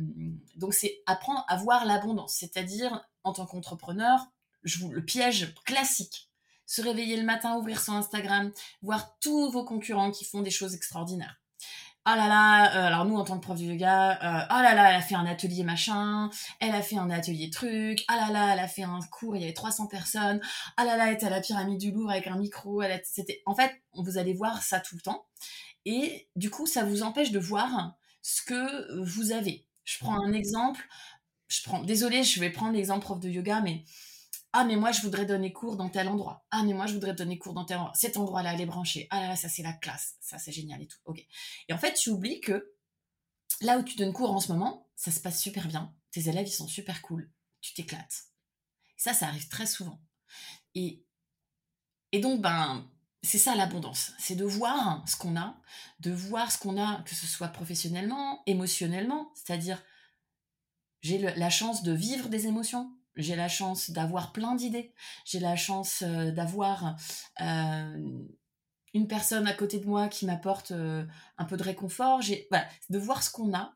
[0.56, 4.26] donc c'est apprendre à voir l'abondance, c'est-à-dire en tant qu'entrepreneur,
[4.62, 6.30] le piège classique.
[6.66, 10.74] Se réveiller le matin, ouvrir son Instagram, voir tous vos concurrents qui font des choses
[10.74, 11.43] extraordinaires
[12.06, 14.74] ah là là, euh, alors nous en tant que prof de yoga, euh, oh là
[14.74, 16.28] là, elle a fait un atelier machin,
[16.60, 19.40] elle a fait un atelier truc, ah là là, elle a fait un cours, il
[19.40, 20.40] y avait 300 personnes,
[20.76, 23.42] ah là là, elle était à la pyramide du Louvre avec un micro, elle c'était,
[23.46, 25.24] en fait, vous allez voir ça tout le temps,
[25.86, 29.64] et du coup, ça vous empêche de voir ce que vous avez.
[29.84, 30.86] Je prends un exemple,
[31.48, 33.84] je prends, désolé, je vais prendre l'exemple prof de yoga, mais
[34.56, 36.46] ah, mais moi, je voudrais donner cours dans tel endroit.
[36.52, 37.92] Ah, mais moi, je voudrais donner cours dans tel endroit.
[37.96, 39.08] Cet endroit-là, elle est branchée.
[39.10, 40.14] Ah là là, ça, c'est la classe.
[40.20, 40.98] Ça, c'est génial et tout.
[41.06, 41.26] OK.
[41.68, 42.72] Et en fait, tu oublies que
[43.62, 45.92] là où tu donnes cours en ce moment, ça se passe super bien.
[46.12, 47.32] Tes élèves, ils sont super cool.
[47.60, 48.26] Tu t'éclates.
[48.96, 50.00] Ça, ça arrive très souvent.
[50.76, 51.04] Et,
[52.12, 52.88] et donc, ben,
[53.24, 55.56] c'est ça l'abondance, c'est de voir ce qu'on a,
[55.98, 59.82] de voir ce qu'on a, que ce soit professionnellement, émotionnellement, c'est-à-dire
[61.00, 64.92] j'ai la chance de vivre des émotions, j'ai la chance d'avoir plein d'idées,
[65.24, 66.96] j'ai la chance euh, d'avoir
[67.40, 68.24] euh,
[68.92, 71.04] une personne à côté de moi qui m'apporte euh,
[71.38, 72.48] un peu de réconfort, j'ai
[72.90, 73.74] de voir ce qu'on a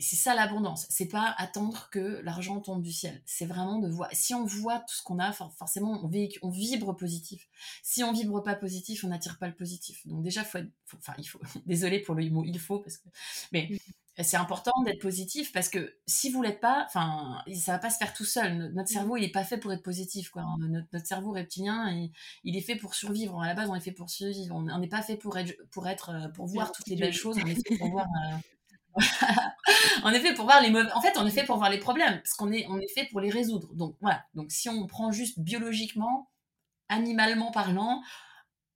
[0.00, 0.86] c'est ça l'abondance.
[0.88, 3.22] C'est pas attendre que l'argent tombe du ciel.
[3.26, 4.08] C'est vraiment de voir.
[4.12, 7.48] Si on voit tout ce qu'on a, forcément, on, vibre positif.
[7.82, 10.06] Si on vibre pas positif, on n'attire pas le positif.
[10.06, 10.58] Donc déjà, faut,
[10.96, 11.40] enfin, il faut.
[11.66, 13.08] Désolé pour le mot il faut parce que,
[13.52, 13.76] mais mmh.
[14.22, 17.98] C'est important d'être positif parce que si vous l'êtes pas, enfin, ça va pas se
[17.98, 18.72] faire tout seul.
[18.74, 20.44] Notre cerveau, il est pas fait pour être positif, quoi.
[20.58, 22.08] Notre, cerveau reptilien,
[22.44, 23.40] il, est fait pour survivre.
[23.40, 24.54] À la base, on est fait pour survivre.
[24.54, 27.38] On n'est pas fait pour être, pour être, euh, pour voir toutes les belles choses.
[27.42, 28.06] On est fait pour voir.
[28.06, 28.36] Euh,
[30.02, 30.90] en effet, pour voir les mauvais...
[30.92, 33.06] En fait, on est fait pour voir les problèmes, parce qu'on est, on est fait
[33.06, 33.72] pour les résoudre.
[33.74, 34.24] Donc voilà.
[34.34, 36.30] Donc si on prend juste biologiquement,
[36.88, 38.02] animalement parlant,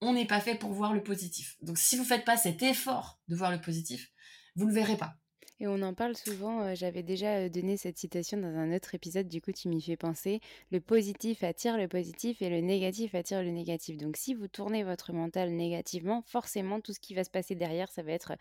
[0.00, 1.57] on n'est pas fait pour voir le positif.
[1.62, 4.12] Donc si vous faites pas cet effort de voir le positif,
[4.57, 5.16] vous le verrez pas.
[5.60, 8.94] Et on en parle souvent, euh, j'avais déjà euh, donné cette citation dans un autre
[8.96, 10.40] épisode, du coup tu m'y fais penser,
[10.72, 13.96] le positif attire le positif et le négatif attire le négatif.
[13.96, 17.88] Donc si vous tournez votre mental négativement, forcément tout ce qui va se passer derrière,
[17.92, 18.32] ça va être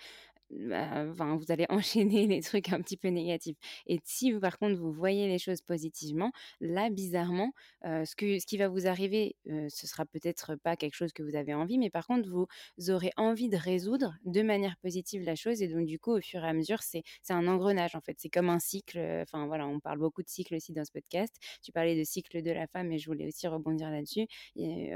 [0.50, 3.58] bah, vous allez enchaîner les trucs un petit peu négatifs.
[3.88, 8.46] Et si vous, par contre, vous voyez les choses positivement, là, bizarrement, ce, que, ce
[8.46, 11.90] qui va vous arriver, ce sera peut-être pas quelque chose que vous avez envie, mais
[11.90, 12.48] par contre, vous
[12.90, 15.62] aurez envie de résoudre de manière positive la chose.
[15.62, 18.16] Et donc, du coup, au fur et à mesure, c'est un engrenage, en fait.
[18.20, 19.00] C'est comme un cycle.
[19.22, 21.36] Enfin, voilà, on parle beaucoup de cycle aussi dans ce podcast.
[21.62, 24.28] Tu parlais de cycle de la femme, et je voulais aussi rebondir là-dessus.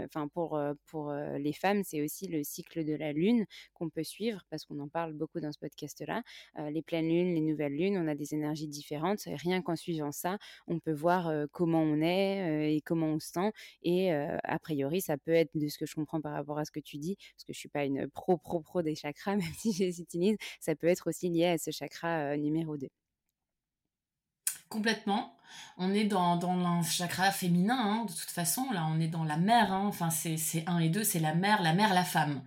[0.06, 4.44] Enfin, pour, pour les femmes, c'est aussi le cycle de la lune qu'on peut suivre,
[4.50, 6.24] parce qu'on en parle beaucoup dans ce podcast-là.
[6.60, 9.22] Euh, les pleines lunes, les nouvelles lunes, on a des énergies différentes.
[9.26, 13.20] Rien qu'en suivant ça, on peut voir euh, comment on est euh, et comment on
[13.20, 13.52] se sent.
[13.84, 16.72] Et a priori, ça peut être de ce que je comprends par rapport à ce
[16.72, 19.54] que tu dis, parce que je suis pas une pro pro pro des chakras, même
[19.58, 21.97] si je les utilise, ça peut être aussi lié à ce chakra
[22.38, 22.88] numéro 2.
[24.70, 25.34] Complètement.
[25.78, 28.70] On est dans, dans un chakra féminin, hein, de toute façon.
[28.72, 29.72] Là, on est dans la mère.
[29.72, 29.86] Hein.
[29.88, 32.42] Enfin, c'est un et deux, c'est la mère, la mère, la femme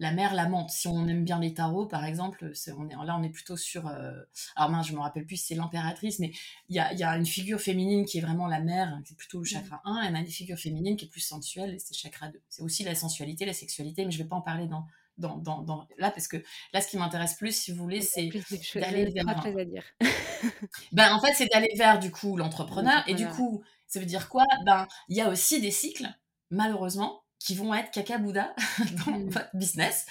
[0.00, 0.70] la mère l'amante.
[0.70, 3.86] Si on aime bien les tarots, par exemple, on est, là on est plutôt sur.
[3.86, 4.12] Euh,
[4.56, 6.32] alors mince, je me rappelle plus si c'est l'impératrice, mais
[6.68, 9.82] il y a, une figure féminine qui est vraiment la mère, c'est plutôt le chakra
[9.84, 12.40] 1, et y a une figure féminine qui est plus sensuelle, c'est chakra 2.
[12.48, 14.86] C'est aussi la sensualité, la sexualité, mais je vais pas en parler dans,
[15.20, 16.38] dans, dans, là parce que
[16.72, 18.30] là ce qui m'intéresse plus si vous voulez c'est
[18.74, 19.84] d'aller vers à dire.
[20.92, 24.28] ben en fait c'est d'aller vers du coup l'entrepreneur et du coup ça veut dire
[24.28, 24.44] quoi?
[24.64, 26.08] Ben il y a aussi des cycles
[26.50, 28.54] malheureusement qui vont être caca Bouddha
[29.06, 29.30] dans mmh.
[29.30, 30.06] votre business.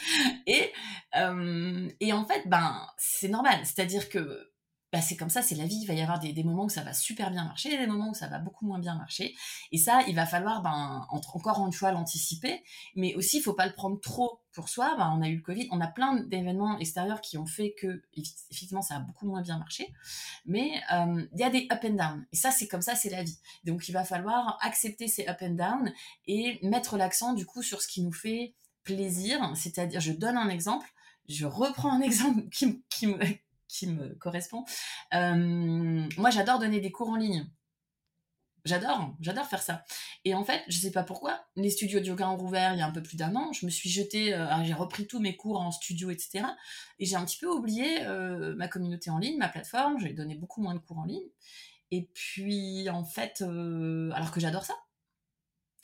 [0.47, 0.73] Et,
[1.15, 3.59] euh, et en fait, ben, c'est normal.
[3.63, 4.48] C'est-à-dire que
[4.91, 5.79] bah, c'est comme ça, c'est la vie.
[5.81, 8.13] Il va y avoir des, moments où ça va super bien marcher, des moments où
[8.15, 9.35] ça va beaucoup moins bien marcher.
[9.71, 12.63] Et ça, il va falloir, ben, encore une fois, l'anticiper.
[12.95, 14.95] Mais aussi, il faut pas le prendre trop pour soi.
[14.97, 18.01] Ben, on a eu le Covid, on a plein d'événements extérieurs qui ont fait que,
[18.49, 19.93] effectivement, ça a beaucoup moins bien marché.
[20.45, 22.25] Mais euh, il y a des up and down.
[22.31, 23.37] Et ça, c'est comme ça, c'est la vie.
[23.65, 25.93] Donc, il va falloir accepter ces up and down
[26.25, 29.51] et mettre l'accent, du coup, sur ce qui nous fait plaisir.
[29.55, 30.89] C'est-à-dire, je donne un exemple.
[31.27, 33.19] Je reprends un exemple qui, qui me
[33.69, 34.65] qui me correspond.
[35.13, 37.49] Euh, moi, j'adore donner des cours en ligne.
[38.65, 39.85] J'adore, j'adore faire ça.
[40.25, 42.81] Et en fait, je sais pas pourquoi, les studios de yoga ont rouvert il y
[42.81, 43.53] a un peu plus d'un an.
[43.53, 46.43] Je me suis jetée, euh, j'ai repris tous mes cours en studio, etc.
[46.99, 49.97] Et j'ai un petit peu oublié euh, ma communauté en ligne, ma plateforme.
[49.99, 51.29] J'ai donné beaucoup moins de cours en ligne.
[51.91, 54.75] Et puis, en fait, alors que j'adore ça.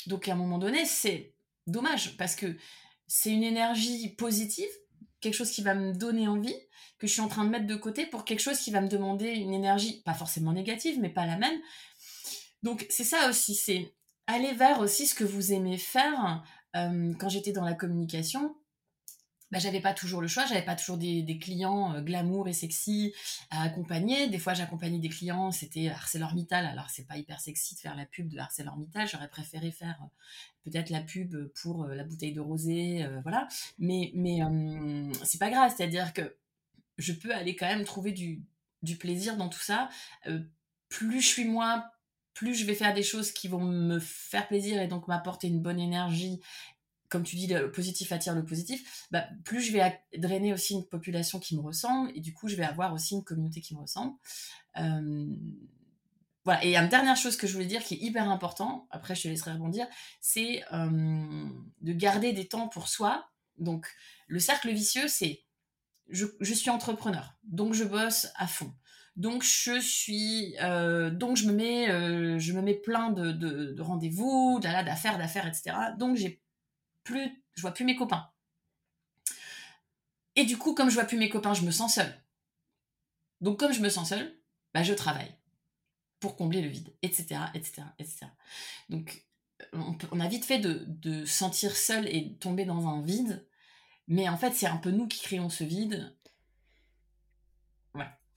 [0.08, 1.34] Donc, à un moment donné, c'est
[1.66, 2.58] dommage parce que
[3.08, 4.70] c'est une énergie positive,
[5.26, 6.56] quelque chose qui va me donner envie
[7.00, 8.88] que je suis en train de mettre de côté pour quelque chose qui va me
[8.88, 11.60] demander une énergie, pas forcément négative, mais pas la même.
[12.62, 13.96] Donc c'est ça aussi, c'est
[14.28, 16.44] aller vers aussi ce que vous aimez faire.
[16.76, 18.56] Euh, quand j'étais dans la communication,
[19.52, 23.14] bah, j'avais pas toujours le choix, j'avais pas toujours des, clients euh, glamour et sexy
[23.50, 24.28] à accompagner.
[24.28, 26.66] Des fois, j'accompagnais des clients, c'était ArcelorMittal.
[26.66, 29.08] Alors, c'est pas hyper sexy de faire la pub de ArcelorMittal.
[29.08, 33.48] J'aurais préféré faire euh, peut-être la pub pour la bouteille de rosé, voilà.
[33.78, 34.40] Mais, mais
[35.24, 36.36] c'est pas grave, c'est-à-dire que
[36.98, 38.44] je peux aller quand même trouver du,
[39.00, 39.90] plaisir dans tout ça.
[40.28, 40.40] Euh,
[40.90, 41.92] plus je suis moi,
[42.34, 45.62] plus je vais faire des choses qui vont me faire plaisir et donc m'apporter une
[45.62, 46.40] bonne énergie.
[47.16, 49.08] Comme tu dis, le positif attire le positif.
[49.10, 52.58] Bah, plus je vais drainer aussi une population qui me ressemble et du coup, je
[52.58, 54.12] vais avoir aussi une communauté qui me ressemble.
[54.76, 55.26] Euh,
[56.44, 56.66] voilà.
[56.66, 59.28] Et une dernière chose que je voulais dire qui est hyper important, après je te
[59.30, 59.88] laisserai rebondir,
[60.20, 61.48] c'est euh,
[61.80, 63.30] de garder des temps pour soi.
[63.60, 63.88] Donc,
[64.28, 65.46] le cercle vicieux, c'est
[66.10, 68.74] je, suis entrepreneur, donc je bosse à fond.
[69.16, 71.88] Donc je suis, euh, donc je me mets,
[72.42, 75.78] je me mets plein de, de, rendez-vous, d'affaires, d'affaires, etc.
[75.98, 76.42] Donc j'ai
[77.06, 78.30] plus, je vois plus mes copains.
[80.36, 82.22] Et du coup, comme je vois plus mes copains, je me sens seule.
[83.40, 84.38] Donc, comme je me sens seule,
[84.74, 85.34] bah, je travaille
[86.20, 88.26] pour combler le vide, etc., etc., etc.
[88.90, 89.26] Donc,
[89.72, 93.48] on, a vite fait de, de sentir seul et tomber dans un vide,
[94.08, 96.14] mais en fait, c'est un peu nous qui créons ce vide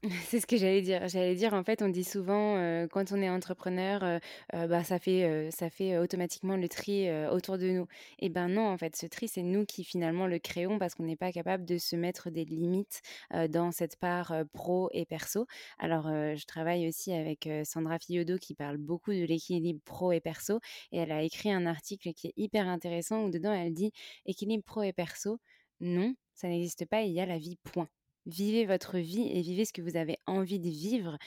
[0.29, 1.09] C'est ce que j'allais dire.
[1.09, 2.55] J'allais dire, en fait, on dit souvent,
[2.89, 4.21] quand on est entrepreneur,
[4.53, 7.87] bah, ça fait, ça fait automatiquement le tri autour de nous.
[8.21, 11.03] Et ben non, en fait, ce tri, c'est nous qui finalement le créons parce qu'on
[11.03, 13.03] n'est pas capable de se mettre des limites
[13.49, 15.47] dans cette part pro et perso.
[15.79, 20.61] Alors, je travaille aussi avec Sandra Fiodo qui parle beaucoup de l'équilibre pro et perso.
[20.93, 23.93] Et elle a écrit un article qui est hyper intéressant où dedans, elle dit
[24.27, 25.41] équilibre pro et perso,
[25.81, 27.89] non, ça n'existe pas, il y a la vie, point
[28.29, 31.19] vivez votre vie et vivez ce que vous avez envie de vivre.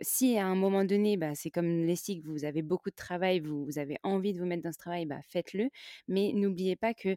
[0.00, 3.40] si à un moment donné, bah, c'est comme les cycles, vous avez beaucoup de travail,
[3.40, 5.68] vous, avez envie de vous mettre dans ce travail, bah, faites-le.
[6.08, 7.16] Mais n'oubliez pas que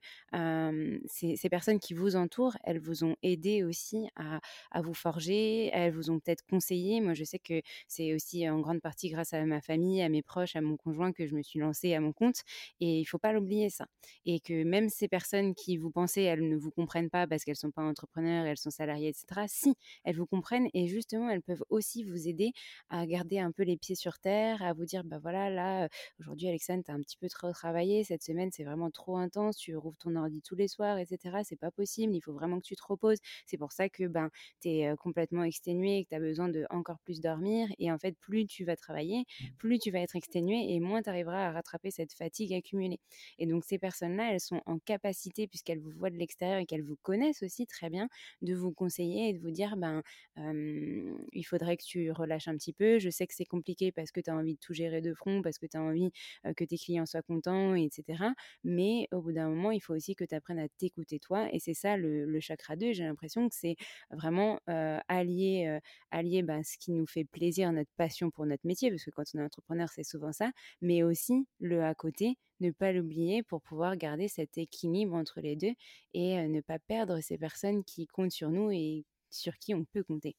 [1.07, 4.39] ces, personnes qui vous entourent, elles vous ont aidé aussi à,
[4.71, 7.01] à vous forger, elles vous ont peut-être conseillé.
[7.01, 10.21] Moi, je sais que c'est aussi en grande partie grâce à ma famille, à mes
[10.21, 12.43] proches, à mon conjoint que je me suis lancée à mon compte.
[12.79, 13.85] Et il faut pas l'oublier ça.
[14.25, 17.55] Et que même ces personnes qui vous pensez, elles ne vous comprennent pas parce qu'elles
[17.55, 21.63] sont pas entrepreneurs, elles sont salariés, etc., si elles vous comprennent et justement, elles peuvent
[21.69, 22.51] aussi vous aider
[22.89, 25.87] à garder un peu les pieds sur terre, à vous dire, bah voilà, là,
[26.19, 29.57] aujourd'hui, Alexandre, tu as un petit peu trop travaillé, cette semaine, c'est vraiment trop intense,
[29.57, 32.65] tu rouvres ton ordi tous les soirs, etc., c'est pas possible, il faut vraiment que
[32.65, 33.19] tu te reposes.
[33.45, 34.29] C'est pour ça que ben,
[34.61, 37.67] tu es complètement exténué et que tu as besoin de encore plus dormir.
[37.79, 39.45] Et en fait, plus tu vas travailler, mmh.
[39.57, 42.99] plus tu vas être exténué et moins tu arriveras à rattraper cette fatigue accumulée.
[43.37, 46.83] Et donc, ces personnes-là, elles sont en capacité, puisqu'elles vous voient de l'extérieur et qu'elles
[46.83, 48.07] vous connaissent aussi très bien,
[48.41, 50.01] de vous conseiller et de vous dire ben
[50.37, 52.99] il faudrait que tu relâches un petit peu.
[52.99, 55.41] Je sais que c'est compliqué parce que tu as envie de tout gérer de front,
[55.41, 56.11] parce que tu as envie
[56.55, 58.23] que tes clients soient contents, etc.
[58.63, 61.47] Mais au bout d'un moment, il faut aussi que tu apprennes à t'écouter toi.
[61.53, 62.93] Et c'est ça le, chakra 2.
[62.93, 63.75] J'ai l'impression que c'est
[64.11, 65.79] vraiment allier,
[66.11, 69.23] allier ben, ce qui nous fait plaisir, notre passion pour notre métier, parce que quand
[69.35, 73.61] on est entrepreneur, c'est souvent ça, mais aussi le à côté ne pas l'oublier pour
[73.61, 75.73] pouvoir garder cet équilibre entre les deux
[76.13, 80.03] et ne pas perdre ces personnes qui comptent sur nous et sur qui on peut
[80.03, 80.35] compter.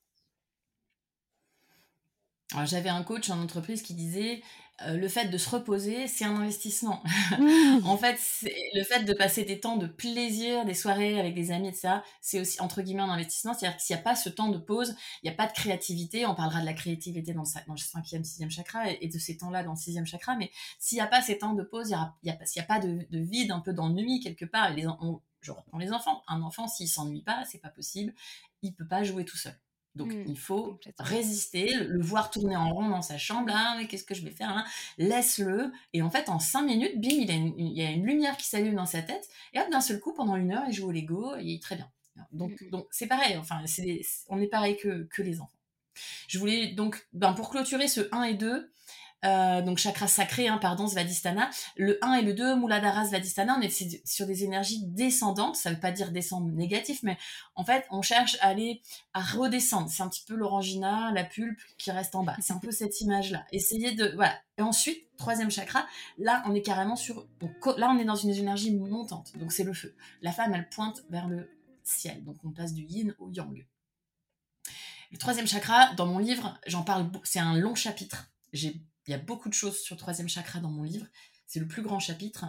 [2.65, 4.43] J'avais un coach en entreprise qui disait
[4.87, 7.03] euh, le fait de se reposer, c'est un investissement.
[7.85, 8.19] en fait,
[8.75, 12.41] le fait de passer des temps de plaisir, des soirées avec des amis, etc., c'est
[12.41, 13.55] aussi entre guillemets un investissement.
[13.55, 15.53] C'est-à-dire que s'il n'y a pas ce temps de pause, il n'y a pas de
[15.53, 16.27] créativité.
[16.27, 19.37] On parlera de la créativité dans le, dans le cinquième, sixième chakra et, de ces
[19.37, 20.37] temps-là dans le sixième chakra.
[20.37, 23.07] Mais s'il n'y a pas ces temps de pause, il n'y a, a, pas de,
[23.13, 24.71] vide, un peu d'ennui quelque part.
[24.71, 24.87] les,
[25.41, 26.23] je reprends les enfants.
[26.29, 28.15] Un enfant, s'il s'ennuie pas, c'est pas possible.
[28.63, 29.55] Il peut pas jouer tout seul.
[29.95, 34.05] Donc mmh, il faut résister, le voir tourner en rond dans sa chambre, mais qu'est-ce
[34.05, 34.65] que je vais faire
[34.99, 35.71] Laisse-le.
[35.93, 38.77] Et en fait, en cinq minutes, bim, il, il y a une lumière qui s'allume
[38.77, 39.29] dans sa tête.
[39.53, 41.63] Et hop, d'un seul coup, pendant une heure, il joue au Lego, et il est
[41.63, 41.91] très bien.
[42.31, 43.63] Donc mmh, donc c'est pareil, enfin,
[44.29, 45.59] on est pareil que, que les enfants.
[46.29, 48.71] Je voulais donc, ben, pour clôturer ce 1 et 2,
[49.25, 51.51] euh, donc chakra sacré, hein, pardon, Svadhisthana.
[51.77, 55.57] Le 1 et le 2, Muladhara Svadhisthana, on est sur des énergies descendantes.
[55.57, 57.17] Ça veut pas dire descendre négatif, mais
[57.55, 58.83] en fait, on cherche à aller
[59.15, 59.89] à redescendre.
[59.89, 62.37] C'est un petit peu l'orangina, la pulpe qui reste en bas.
[62.41, 63.45] C'est un peu cette image-là.
[63.53, 64.35] Essayez de, voilà.
[64.59, 65.87] Et ensuite, troisième chakra,
[66.19, 67.27] là, on est carrément sur,
[67.77, 69.37] là, on est dans une énergie montante.
[69.39, 69.95] Donc c'est le feu.
[70.21, 71.49] La femme, elle pointe vers le
[71.85, 72.25] ciel.
[72.25, 73.67] Donc on passe du yin au yang.
[75.13, 78.31] Le troisième chakra, dans mon livre, j'en parle, c'est un long chapitre.
[78.53, 81.07] J'ai il y a beaucoup de choses sur le troisième chakra dans mon livre.
[81.47, 82.47] C'est le plus grand chapitre.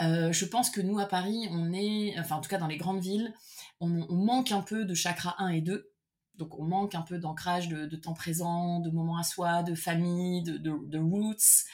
[0.00, 2.78] Euh, je pense que nous, à Paris, on est, enfin en tout cas dans les
[2.78, 3.34] grandes villes,
[3.80, 5.92] on, manque un peu de chakra 1 et 2.
[6.36, 10.42] Donc on manque un peu d'ancrage de, temps présent, de moments à soi, de famille,
[10.42, 11.66] de, de, roots,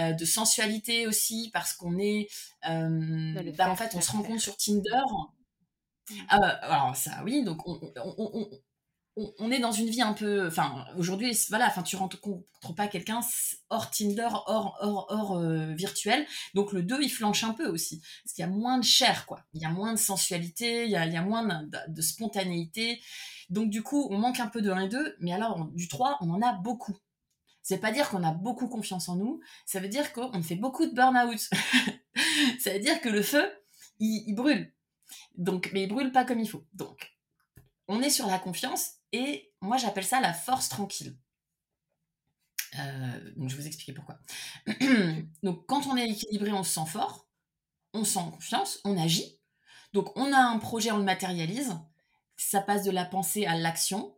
[0.00, 2.28] euh, de sensualité aussi, parce qu'on est...
[2.68, 5.02] Euh, bah, en fait, on se rend compte sur Tinder.
[6.08, 6.14] Mmh.
[6.28, 8.48] alors ça, oui, donc on, on,
[9.16, 10.46] est dans une vie un peu.
[10.46, 13.20] Enfin, aujourd'hui, voilà, enfin, tu rencontres pas quelqu'un
[13.70, 16.26] hors Tinder, hors, hors, hors euh, virtuel.
[16.54, 18.02] Donc le 2, il flanche un peu aussi.
[18.22, 19.40] Parce qu'il y a moins de chair, quoi.
[19.54, 23.00] Il y a moins de sensualité, il y a, moins de, spontanéité.
[23.48, 26.18] Donc du coup, on manque un peu de 1 et 2, mais alors du 3,
[26.20, 26.96] on en a beaucoup.
[27.62, 30.86] C'est pas dire qu'on a beaucoup confiance en nous, ça veut dire qu'on fait beaucoup
[30.86, 31.40] de burn-out.
[32.60, 33.50] ça veut dire que le feu,
[33.98, 34.72] il, il brûle.
[35.36, 36.64] Donc, mais il brûle pas comme il faut.
[36.74, 37.16] Donc,
[37.88, 41.16] on est sur la confiance et moi j'appelle ça la force tranquille.
[42.78, 44.18] Euh, je vais vous expliquer pourquoi.
[45.42, 47.26] donc quand on est équilibré, on se sent fort,
[47.94, 49.38] on sent confiance, on agit.
[49.94, 51.74] Donc on a un projet, on le matérialise.
[52.36, 54.14] Ça passe de la pensée à l'action.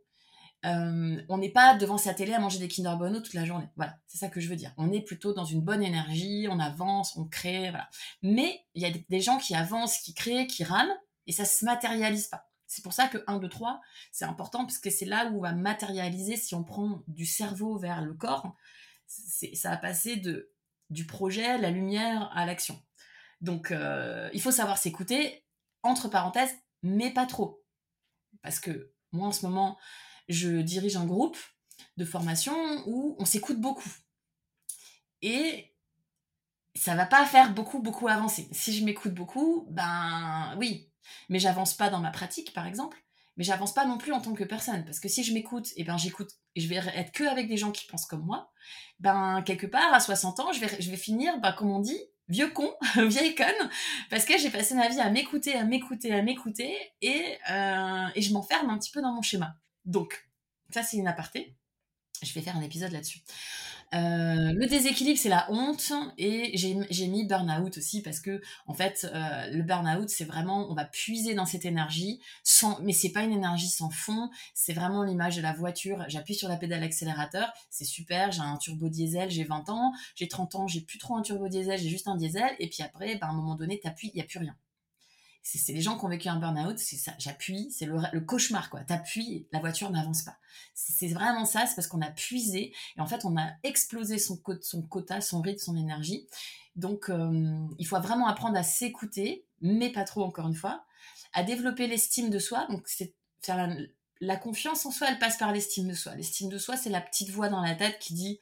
[0.65, 3.69] on n'est pas devant sa télé à manger des Kinder Bueno toute la journée.
[3.77, 4.73] Voilà, c'est ça que je veux dire.
[4.79, 7.89] On est plutôt dans une bonne énergie, on avance, on crée, voilà.
[8.23, 10.97] Mais il y a des gens qui avancent, qui créent, qui rament,
[11.29, 12.48] et ça se matérialise pas.
[12.69, 13.81] C'est pour ça que 1, 2, 3,
[14.13, 17.79] c'est important parce que c'est là où on va matérialiser si on prend du cerveau
[17.79, 18.55] vers le corps.
[19.07, 20.23] Ça va passer
[20.91, 22.81] du projet, la lumière à l'action.
[23.41, 25.45] Donc, euh, il faut savoir s'écouter,
[25.83, 27.65] entre parenthèses, mais pas trop.
[28.43, 29.79] Parce que moi, en ce moment,
[30.29, 31.39] je dirige un groupe
[31.97, 32.55] de formation
[32.87, 33.91] où on s'écoute beaucoup.
[35.23, 35.75] Et
[36.75, 38.49] ça va pas faire beaucoup, beaucoup avancer.
[38.53, 40.88] Si je m'écoute beaucoup, ben oui,
[41.29, 43.03] mais j'avance pas dans ma pratique, par exemple,
[43.37, 44.85] mais j'avance pas non plus en tant que personne.
[44.85, 47.49] Parce que si je m'écoute, et eh ben j'écoute, et je vais être que avec
[47.49, 48.51] des gens qui pensent comme moi,
[48.99, 52.75] ben quelque part, à 60 ans, je vais, finir, ben, comme on dit, vieux con,
[52.97, 53.71] vieille conne,
[54.11, 58.23] parce que j'ai passé ma vie à m'écouter, à m'écouter, à m'écouter, et, euh, et
[58.23, 59.55] je m'enferme un petit peu dans mon schéma.
[59.85, 60.29] Donc,
[60.71, 61.55] ça c'est une aparté.
[62.23, 63.21] Je vais faire un épisode là-dessus.
[63.95, 69.09] Euh, le déséquilibre, c'est la honte et j'ai mis burn-out aussi parce que en fait,
[69.15, 73.23] euh, le burn-out, c'est vraiment, on va puiser dans cette énergie, sans, mais c'est pas
[73.23, 76.05] une énergie sans fond, c'est vraiment l'image de la voiture.
[76.09, 80.29] J'appuie sur la pédale accélérateur, c'est super, j'ai un turbo diesel, j'ai 20 ans, j'ai
[80.29, 83.17] 30 ans, j'ai plus trop un turbo diesel, j'ai juste un diesel, et puis après,
[83.17, 84.57] ben, à un moment donné, t'appuies, il n'y a plus rien
[85.57, 88.81] c'est les gens qui ont vécu un burn-out, c'est ça, j'appuie, c'est le, cauchemar, quoi.
[88.81, 90.37] T'appuies, la voiture n'avance pas.
[90.75, 94.37] C'est vraiment ça, c'est parce qu'on a puisé, et en fait, on a explosé son,
[94.37, 96.27] quota, son rythme, son énergie.
[96.77, 100.85] Donc, euh, il faut vraiment apprendre à s'écouter, mais pas trop, encore une fois,
[101.33, 102.67] à développer l'estime de soi.
[102.69, 102.87] Donc,
[103.41, 103.75] faire
[104.21, 106.15] la, confiance en soi, elle passe par l'estime de soi.
[106.15, 108.41] L'estime de soi, c'est la petite voix dans la tête qui dit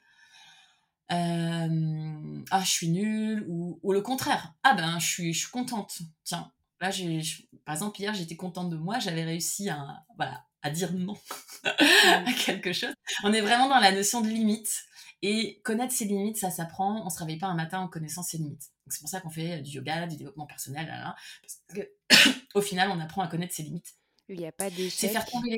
[1.13, 5.51] euh, ah je suis nulle ou, ou, le contraire ah ben je suis je suis
[5.53, 6.51] contente tiens
[6.81, 7.23] Là, j'ai,
[7.65, 11.17] par exemple, hier, j'étais contente de moi, j'avais réussi à, voilà, à dire non
[11.65, 12.93] à quelque chose.
[13.23, 14.85] On est vraiment dans la notion de limite.
[15.23, 17.05] Et connaître ses limites, ça s'apprend.
[17.07, 18.71] On se réveille pas un matin en connaissant ses limites.
[18.89, 22.91] c'est pour ça qu'on fait du yoga, du développement personnel, là, parce que au final,
[22.91, 23.95] on apprend à connaître ses limites.
[24.29, 25.13] Il n'y a pas d'échec.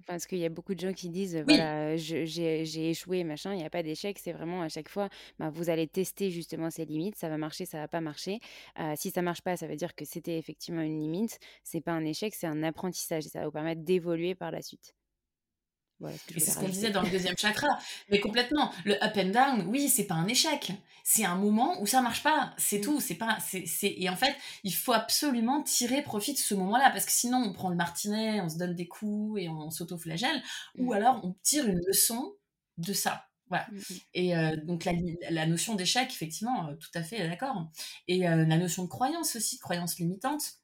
[0.06, 3.54] Parce qu'il y a beaucoup de gens qui disent, voilà, j'ai échoué, machin.
[3.54, 4.18] Il n'y a pas d'échec.
[4.18, 5.08] C'est vraiment à chaque fois,
[5.38, 7.16] bah, vous allez tester justement ces limites.
[7.16, 8.40] Ça va marcher, ça va pas marcher.
[8.78, 11.38] Euh, si ça marche pas, ça veut dire que c'était effectivement une limite.
[11.64, 13.26] C'est pas un échec, c'est un apprentissage.
[13.26, 14.97] Et ça va vous permettre d'évoluer par la suite
[16.28, 17.68] c'est ce qu'on disait dans le deuxième chakra.
[18.10, 18.72] Mais complètement.
[18.84, 20.72] Le up and down, oui, c'est pas un échec.
[21.04, 22.54] C'est un moment où ça marche pas.
[22.58, 22.82] C'est mmh.
[22.82, 23.00] tout.
[23.00, 26.90] C'est pas, c'est, et en fait, il faut absolument tirer profit de ce moment-là.
[26.90, 30.42] Parce que sinon, on prend le martinet, on se donne des coups et on s'auto-flagelle.
[30.76, 30.96] Ou mmh.
[30.96, 32.34] alors, on tire une leçon
[32.76, 33.24] de ça.
[33.48, 33.66] Voilà.
[33.70, 33.78] Mmh,
[34.14, 37.70] et euh, donc la, notion d'échec, effectivement, euh, tout à fait d'accord.
[38.06, 40.58] Et euh, la notion de croyance aussi, de croyance limitante.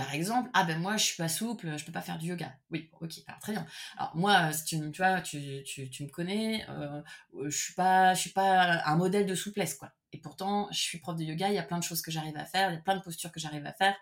[0.00, 2.54] Par exemple, ah ben moi je suis pas souple, je peux pas faire du yoga.
[2.70, 3.66] Oui, ok, alors très bien.
[3.98, 7.02] Alors moi, si tu, vois, tu, tu, tu me connais, euh,
[7.44, 9.92] je suis pas, je suis pas un modèle de souplesse quoi.
[10.14, 12.36] Et pourtant, je suis prof de yoga, il y a plein de choses que j'arrive
[12.38, 13.94] à faire, il y a plein de postures que j'arrive à faire.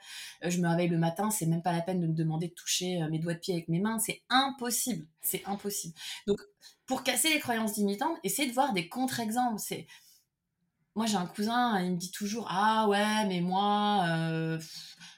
[0.44, 2.54] Euh, je me réveille le matin, c'est même pas la peine de me demander de
[2.54, 5.94] toucher euh, mes doigts de pied avec mes mains, c'est impossible, c'est impossible.
[6.28, 6.40] Donc,
[6.86, 9.60] pour casser les croyances limitantes, essayez de voir des contre-exemples.
[10.98, 14.58] Moi j'ai un cousin, il me dit toujours ah ouais mais moi euh,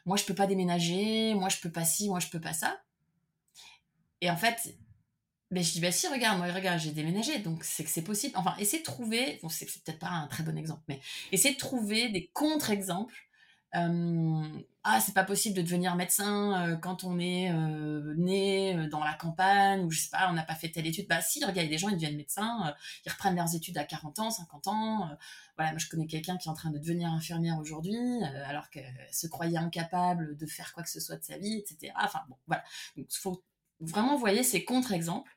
[0.04, 2.82] moi je peux pas déménager, moi je peux pas ci, moi je peux pas ça.
[4.20, 4.74] Et en fait,
[5.50, 8.34] ben, je dis bah si regarde moi regarde j'ai déménagé donc c'est que c'est possible.
[8.36, 11.00] Enfin essayez de trouver, bon, c'est peut-être pas un très bon exemple mais
[11.32, 13.29] essayez de trouver des contre-exemples
[13.72, 17.52] ah c'est pas possible de devenir médecin quand on est
[18.16, 21.06] né dans la campagne ou je sais pas on n'a pas fait telle étude.
[21.08, 22.74] Bah si regarde des gens ils deviennent médecins
[23.06, 25.10] ils reprennent leurs études à 40 ans 50 ans
[25.56, 27.98] voilà moi je connais quelqu'un qui est en train de devenir infirmière aujourd'hui
[28.46, 31.92] alors qu'elle se croyait incapable de faire quoi que ce soit de sa vie etc
[32.02, 32.64] enfin bon voilà.
[32.96, 33.44] Donc il faut
[33.80, 35.30] vraiment voyez ces contre-exemples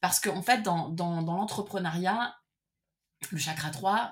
[0.00, 2.36] parce qu'en en fait dans, dans, dans l'entrepreneuriat
[3.30, 4.10] le chakra 3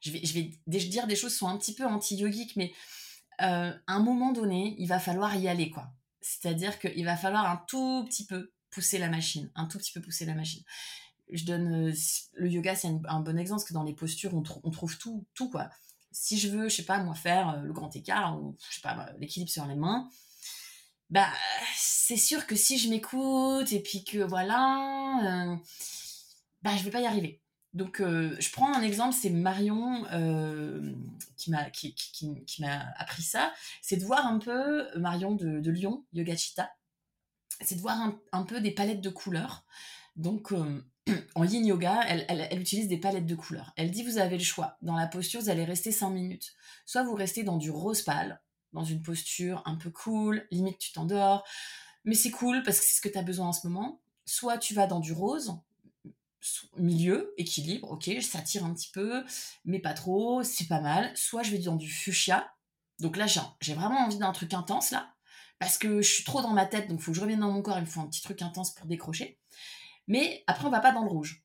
[0.00, 2.72] je vais, je vais dire des choses qui sont un petit peu anti-yogiques, mais
[3.40, 5.90] euh, à un moment donné, il va falloir y aller, quoi.
[6.20, 10.00] C'est-à-dire qu'il va falloir un tout petit peu pousser la machine, un tout petit peu
[10.00, 10.62] pousser la machine.
[11.30, 11.94] Je donne euh,
[12.34, 15.26] le yoga, c'est un, bon exemple parce que dans les postures, on, on, trouve tout,
[15.34, 15.70] tout quoi.
[16.10, 18.80] Si je veux, je sais pas moi faire euh, le grand écart ou je sais
[18.80, 20.08] pas l'équilibre sur les mains,
[21.10, 21.28] bah
[21.76, 25.58] c'est sûr que si je m'écoute et puis que voilà,
[26.62, 27.40] bah je vais pas y arriver.
[27.78, 30.92] Donc, euh, je prends un exemple, c'est Marion euh,
[31.36, 31.62] qui m'a
[32.96, 33.52] appris ça.
[33.82, 36.72] C'est de voir un peu, Marion de, Lyon, Yogachita,
[37.60, 37.96] c'est de voir
[38.32, 39.64] un, peu des palettes de couleurs.
[40.16, 40.84] Donc, euh,
[41.36, 43.72] en yin yoga, elle, elle, utilise des palettes de couleurs.
[43.76, 44.76] Elle dit, vous avez le choix.
[44.82, 46.54] Dans la posture, vous allez rester 5 minutes.
[46.84, 48.40] Soit vous restez dans du rose pâle,
[48.72, 51.46] dans une posture un peu cool, limite tu t'endors,
[52.04, 54.58] mais c'est cool parce que c'est ce que tu as besoin en ce moment soit
[54.58, 55.58] tu vas dans du rose,
[56.76, 59.24] milieu, équilibre, ok, ça tire un petit peu,
[59.64, 61.10] mais pas trop, c'est pas mal.
[61.16, 62.52] Soit je vais dans du fuchsia.
[63.00, 63.26] Donc là,
[63.60, 65.14] j'ai vraiment envie d'un truc intense, là,
[65.58, 67.52] parce que je suis trop dans ma tête, donc il faut que je revienne dans
[67.52, 69.38] mon corps, il me faut un petit truc intense pour décrocher.
[70.08, 71.44] Mais après, on va pas dans le rouge.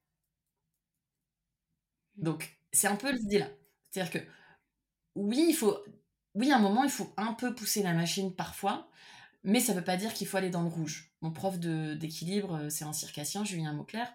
[2.15, 3.47] Donc, c'est un peu l'idée là.
[3.91, 4.27] C'est-à-dire que,
[5.15, 5.77] oui, il faut,
[6.35, 8.89] oui, à un moment, il faut un peu pousser la machine parfois,
[9.43, 11.11] mais ça veut pas dire qu'il faut aller dans le rouge.
[11.21, 14.13] Mon prof d'équilibre, euh, c'est un circassien, Julien Mauclair.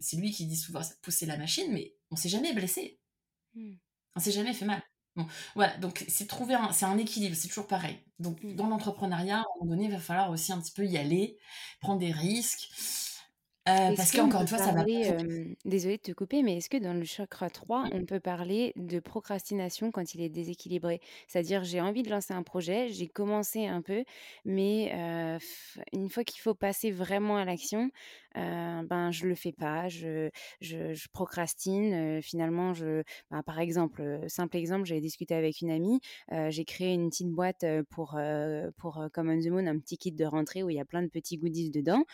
[0.00, 3.00] C'est lui qui dit souvent pousser la machine, mais on s'est jamais blessé.
[3.54, 3.74] Hmm.
[4.16, 4.82] On s'est jamais fait mal.
[5.16, 7.98] Bon, voilà, donc c'est trouver un, c'est un équilibre, c'est toujours pareil.
[8.18, 8.54] Donc hmm.
[8.54, 11.38] dans l'entrepreneuriat, à un moment donné, il va falloir aussi un petit peu y aller,
[11.80, 12.68] prendre des risques.
[13.66, 16.92] Euh, parce qu'encore une fois, ça va désolée de te couper, mais est-ce que dans
[16.92, 21.00] le chakra 3, on peut parler de procrastination quand il est déséquilibré?
[21.28, 24.04] C'est-à-dire, j'ai envie de lancer un projet, j'ai commencé un peu,
[24.44, 24.92] mais
[25.94, 27.90] une fois qu'il faut passer vraiment à l'action,
[28.34, 30.30] ben je le fais pas, je,
[30.60, 32.20] je, procrastine.
[32.22, 36.00] finalement, je, ben, par exemple, simple exemple, j'ai discuté avec une amie,
[36.48, 38.18] j'ai créé une petite boîte pour
[38.76, 41.08] pour Common the Moon, un petit kit de rentrée où il y a plein de
[41.08, 42.04] petits goodies dedans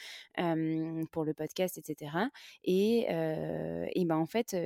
[1.10, 2.12] pour le podcast, etc.
[2.64, 4.56] Et, et ben en fait,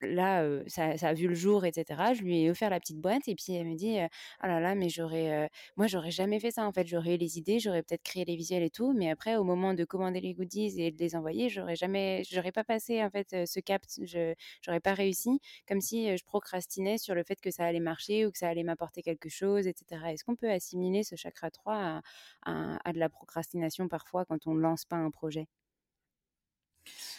[0.00, 2.00] là, ça, ça, a vu le jour, etc.
[2.14, 3.96] Je lui ai offert la petite boîte et puis elle me dit,
[4.42, 7.38] oh là là, mais j'aurais, moi j'aurais jamais fait ça en fait, j'aurais eu les
[7.38, 10.34] idées, j'aurais peut-être créé les visuels et tout, mais après au moment de commander les
[10.34, 14.34] goodies et de les envoyer, j'aurais jamais, j'aurais pas passé en fait ce cap, je
[14.60, 18.30] j'aurais pas réussi, comme si je procrastinais sur le fait que ça allait marcher ou
[18.32, 20.12] que ça allait m'apporter quelque chose, etc.
[20.12, 22.02] Est-ce qu'on peut assimiler ce chakra 3
[22.44, 25.46] à, à, de la procrastination parfois quand on lance pas un projet?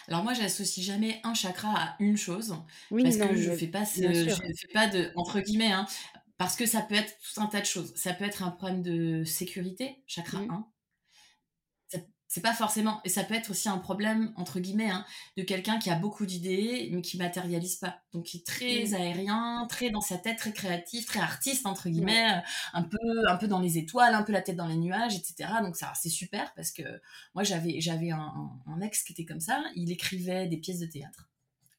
[0.07, 2.55] Alors moi, j'associe jamais un chakra à une chose
[2.91, 5.85] oui, parce que je fais pas je fais pas de entre guillemets hein,
[6.37, 7.93] parce que ça peut être tout un tas de choses.
[7.95, 10.67] Ça peut être un problème de sécurité, chakra 1.
[12.33, 15.05] C'est pas forcément et ça peut être aussi un problème entre guillemets hein,
[15.37, 18.01] de quelqu'un qui a beaucoup d'idées mais qui matérialise pas.
[18.11, 22.31] Donc qui est très aérien très dans sa tête très créatif très artiste entre guillemets
[22.31, 22.39] euh,
[22.73, 25.47] un peu un peu dans les étoiles un peu la tête dans les nuages etc
[25.61, 26.81] donc ça c'est super parce que
[27.35, 29.63] moi j'avais j'avais un, ex qui était comme ça.
[29.75, 31.29] Il écrivait des pièces de théâtre.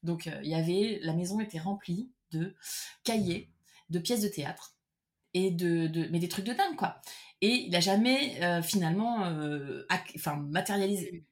[0.04, 2.54] Donc euh, il y avait la maison était remplie de
[3.02, 3.50] cahiers
[3.90, 4.76] de pièces de théâtre
[5.32, 7.02] et de, de mais des trucs de dingue quoi
[7.44, 9.84] et il n'a jamais euh, finalement euh,
[10.16, 11.26] enfin, matérialisé.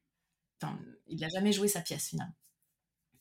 [0.61, 2.35] Enfin, il n'a jamais joué sa pièce finalement.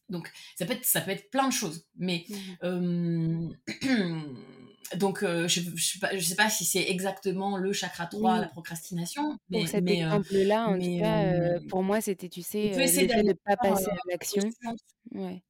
[0.10, 1.88] Donc ça peut être, ça peut être plein de choses.
[1.96, 2.26] Mais
[2.62, 3.54] mmh.
[4.98, 9.38] donc je ne sais, sais, pas si c'est exactement le chakra 3, la procrastination.
[9.50, 13.22] Mais, pour cet exemple-là, en tout cas, pour moi, c'était, tu sais, le fait de
[13.26, 14.44] ne pas passer à l'action.
[15.14, 15.42] Ouais.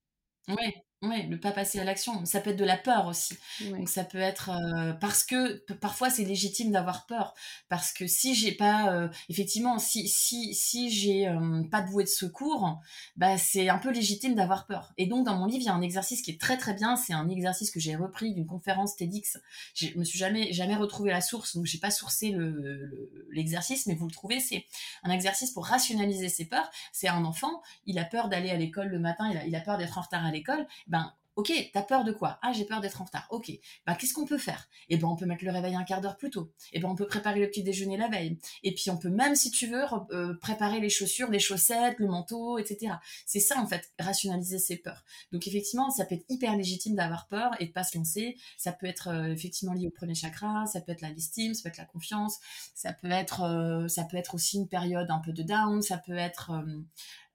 [0.47, 0.83] Ouais.
[1.03, 2.25] Oui, ne pas passer à l'action.
[2.25, 3.35] Ça peut être de la peur aussi.
[3.71, 7.33] Donc ça peut être euh, parce que parfois c'est légitime d'avoir peur
[7.69, 12.03] parce que si j'ai pas euh, effectivement si si si j'ai euh, pas de bouée
[12.03, 12.79] de secours,
[13.15, 14.93] bah c'est un peu légitime d'avoir peur.
[14.99, 16.95] Et donc dans mon livre, il y a un exercice qui est très très bien,
[16.95, 19.39] c'est un exercice que j'ai repris d'une conférence TEDx.
[19.73, 23.95] Je me suis jamais jamais retrouvé la source donc j'ai pas sourcé le l'exercice mais
[23.95, 24.65] vous le trouvez, c'est
[25.01, 26.69] un exercice pour rationaliser ses peurs.
[26.91, 29.61] C'est un enfant, il a peur d'aller à l'école le matin, il a, il a
[29.61, 32.39] peur d'être en retard à l'école ben Ok, t'as peur de quoi?
[32.41, 33.25] Ah, j'ai peur d'être en retard.
[33.29, 33.51] Ok,
[33.85, 34.67] bah qu'est-ce qu'on peut faire?
[34.89, 36.51] Eh ben, on peut mettre le réveil un quart d'heure plus tôt.
[36.73, 38.37] Eh ben, on peut préparer le petit déjeuner la veille.
[38.63, 42.07] Et puis, on peut même, si tu veux, euh, préparer les chaussures, les chaussettes, le
[42.07, 42.95] manteau, etc.
[43.25, 45.05] C'est ça, en fait, rationaliser ses peurs.
[45.31, 48.37] Donc, effectivement, ça peut être hyper légitime d'avoir peur et de pas se lancer.
[48.57, 50.65] Ça peut être euh, effectivement lié au premier chakra.
[50.65, 52.39] Ça peut être la l'estime, ça peut être la confiance.
[52.75, 55.81] Ça peut être, euh, ça peut être aussi une période un peu de down.
[55.81, 56.51] Ça peut être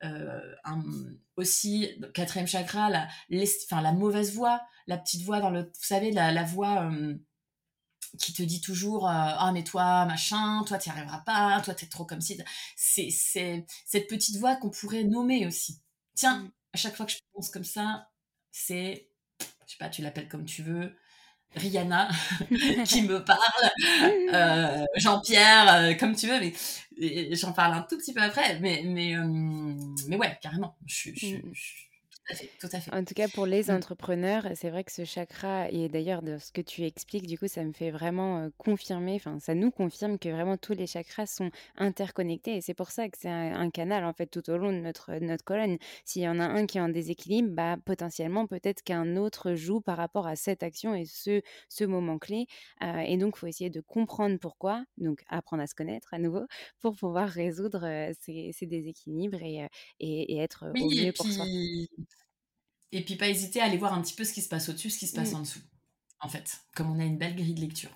[0.03, 0.82] un,
[1.36, 3.09] aussi quatrième chakra, la,
[3.64, 7.14] enfin, la mauvaise voix, la petite voix dans le, vous savez, la, la voix euh,
[8.18, 11.74] qui te dit toujours euh, ah mais toi machin toi tu n'y arriveras pas toi
[11.74, 12.38] t'es trop comme si
[12.76, 15.80] c'est c'est cette petite voix qu'on pourrait nommer aussi.
[16.14, 16.51] Tiens mm.
[16.74, 18.09] à chaque fois que je pense comme ça
[18.51, 20.97] c'est je sais pas tu l'appelles comme tu veux
[21.55, 22.09] Rihanna
[22.84, 23.70] qui me parle,
[24.32, 26.53] euh, Jean-Pierre, euh, comme tu veux, mais
[27.34, 29.24] j'en parle un tout petit peu après, mais mais euh,
[30.09, 31.36] mais ouais, carrément, je, je,
[32.31, 33.70] je tout à fait, En tout cas, pour les mmh.
[33.70, 37.47] entrepreneurs, c'est vrai que ce chakra, et d'ailleurs, de ce que tu expliques, du coup,
[37.47, 41.51] ça me fait vraiment confirmer, enfin, ça nous confirme que vraiment tous les chakras sont
[41.77, 42.57] interconnectés.
[42.57, 45.14] Et c'est pour ça que c'est un, canal, en fait, tout au long de notre,
[45.20, 45.79] notre colonne.
[46.05, 49.81] S'il y en a un qui est en déséquilibre, bah, potentiellement, peut-être qu'un autre joue
[49.81, 52.47] par rapport à cette action et ce, ce moment clé.
[52.83, 56.47] et donc, il faut essayer de comprendre pourquoi, donc apprendre à se connaître à nouveau,
[56.81, 59.68] pour pouvoir résoudre ces, ces, déséquilibres et,
[60.01, 61.45] et, être au mieux pour soi.
[62.93, 64.91] Et puis pas hésiter à aller voir un petit peu ce qui se passe au-dessus,
[64.91, 65.37] ce qui se passe mmh.
[65.37, 65.61] en dessous.
[66.20, 67.91] En fait, comme on a une belle grille de lecture.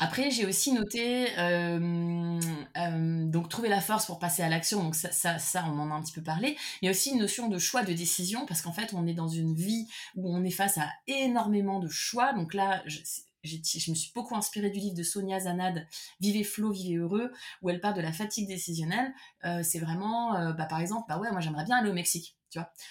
[0.00, 2.40] Après, j'ai aussi noté, euh,
[2.76, 5.90] euh, donc trouver la force pour passer à l'action, donc ça, ça, ça, on en
[5.90, 6.56] a un petit peu parlé.
[6.84, 9.54] A aussi une notion de choix, de décision, parce qu'en fait, on est dans une
[9.54, 12.32] vie où on est face à énormément de choix.
[12.32, 12.98] Donc là, je,
[13.42, 15.86] je me suis beaucoup inspirée du livre de Sonia Zanad,
[16.20, 17.32] Vivez flot, vivez heureux,
[17.62, 19.12] où elle parle de la fatigue décisionnelle.
[19.44, 22.36] Euh, c'est vraiment, bah, par exemple, bah ouais, moi j'aimerais bien aller au Mexique.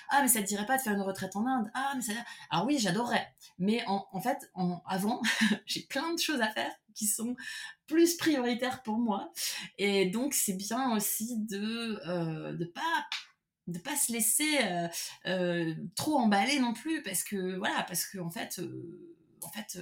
[0.10, 2.14] Ah, mais ça te dirait pas de faire une retraite en Inde Ah, mais ça.
[2.50, 3.34] Alors oui, j'adorerais.
[3.60, 5.22] Mais en, en fait, en, avant,
[5.66, 7.36] j'ai plein de choses à faire qui sont
[7.88, 9.32] plus prioritaires pour moi.
[9.78, 13.08] Et donc, c'est bien aussi de euh, de pas
[13.68, 14.88] de pas se laisser euh,
[15.26, 18.60] euh, trop emballer non plus parce que voilà parce que en fait
[19.42, 19.80] en fait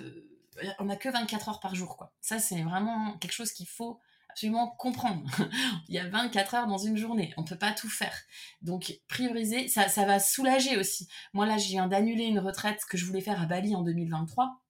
[0.79, 2.13] on n'a que 24 heures par jour, quoi.
[2.21, 3.99] Ça, c'est vraiment quelque chose qu'il faut
[4.31, 5.29] absolument comprendre.
[5.87, 8.17] Il y a 24 heures dans une journée, on ne peut pas tout faire.
[8.61, 11.07] Donc, prioriser, ça, ça va soulager aussi.
[11.33, 14.61] Moi, là, je viens d'annuler une retraite que je voulais faire à Bali en 2023.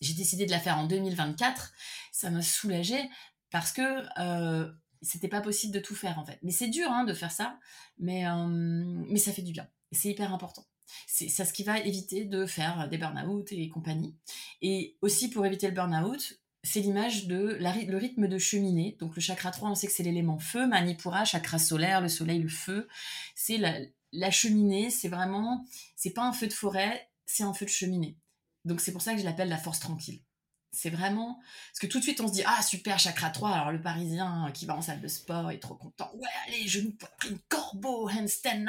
[0.00, 1.72] J'ai décidé de la faire en 2024.
[2.12, 2.98] Ça m'a soulagé
[3.50, 4.70] parce que euh,
[5.02, 6.38] c'était pas possible de tout faire, en fait.
[6.42, 7.58] Mais c'est dur hein, de faire ça,
[7.98, 8.46] mais, euh,
[9.08, 9.68] mais ça fait du bien.
[9.92, 10.64] C'est hyper important.
[11.06, 14.16] C'est ça ce qui va éviter de faire des burn-out et compagnie.
[14.60, 18.96] Et aussi pour éviter le burn-out, c'est l'image de le rythme de cheminée.
[18.98, 22.40] Donc le chakra 3, on sait que c'est l'élément feu, Manipura, chakra solaire, le soleil,
[22.40, 22.88] le feu.
[23.34, 23.78] C'est la,
[24.12, 28.16] la cheminée, c'est vraiment, c'est pas un feu de forêt, c'est un feu de cheminée.
[28.64, 30.22] Donc c'est pour ça que je l'appelle la force tranquille.
[30.72, 31.38] C'est vraiment.
[31.68, 33.50] Parce que tout de suite, on se dit Ah, super, chakra 3.
[33.50, 36.10] Alors, le parisien qui va en salle de sport est trop content.
[36.14, 38.64] Ouais, allez, genoux, poitrine, corbeau, handstand,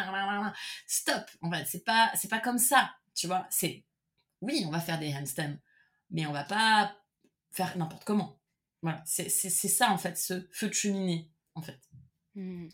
[0.85, 1.23] stop.
[1.41, 2.91] En fait, c'est pas, c'est pas comme ça.
[3.15, 3.83] Tu vois, c'est.
[4.41, 5.57] Oui, on va faire des handstands,
[6.11, 6.95] mais on va pas
[7.55, 8.39] faire n'importe comment.
[8.81, 11.79] Voilà, c'est ça, en fait, ce feu de cheminée, en fait.
[12.35, 12.67] Mmh.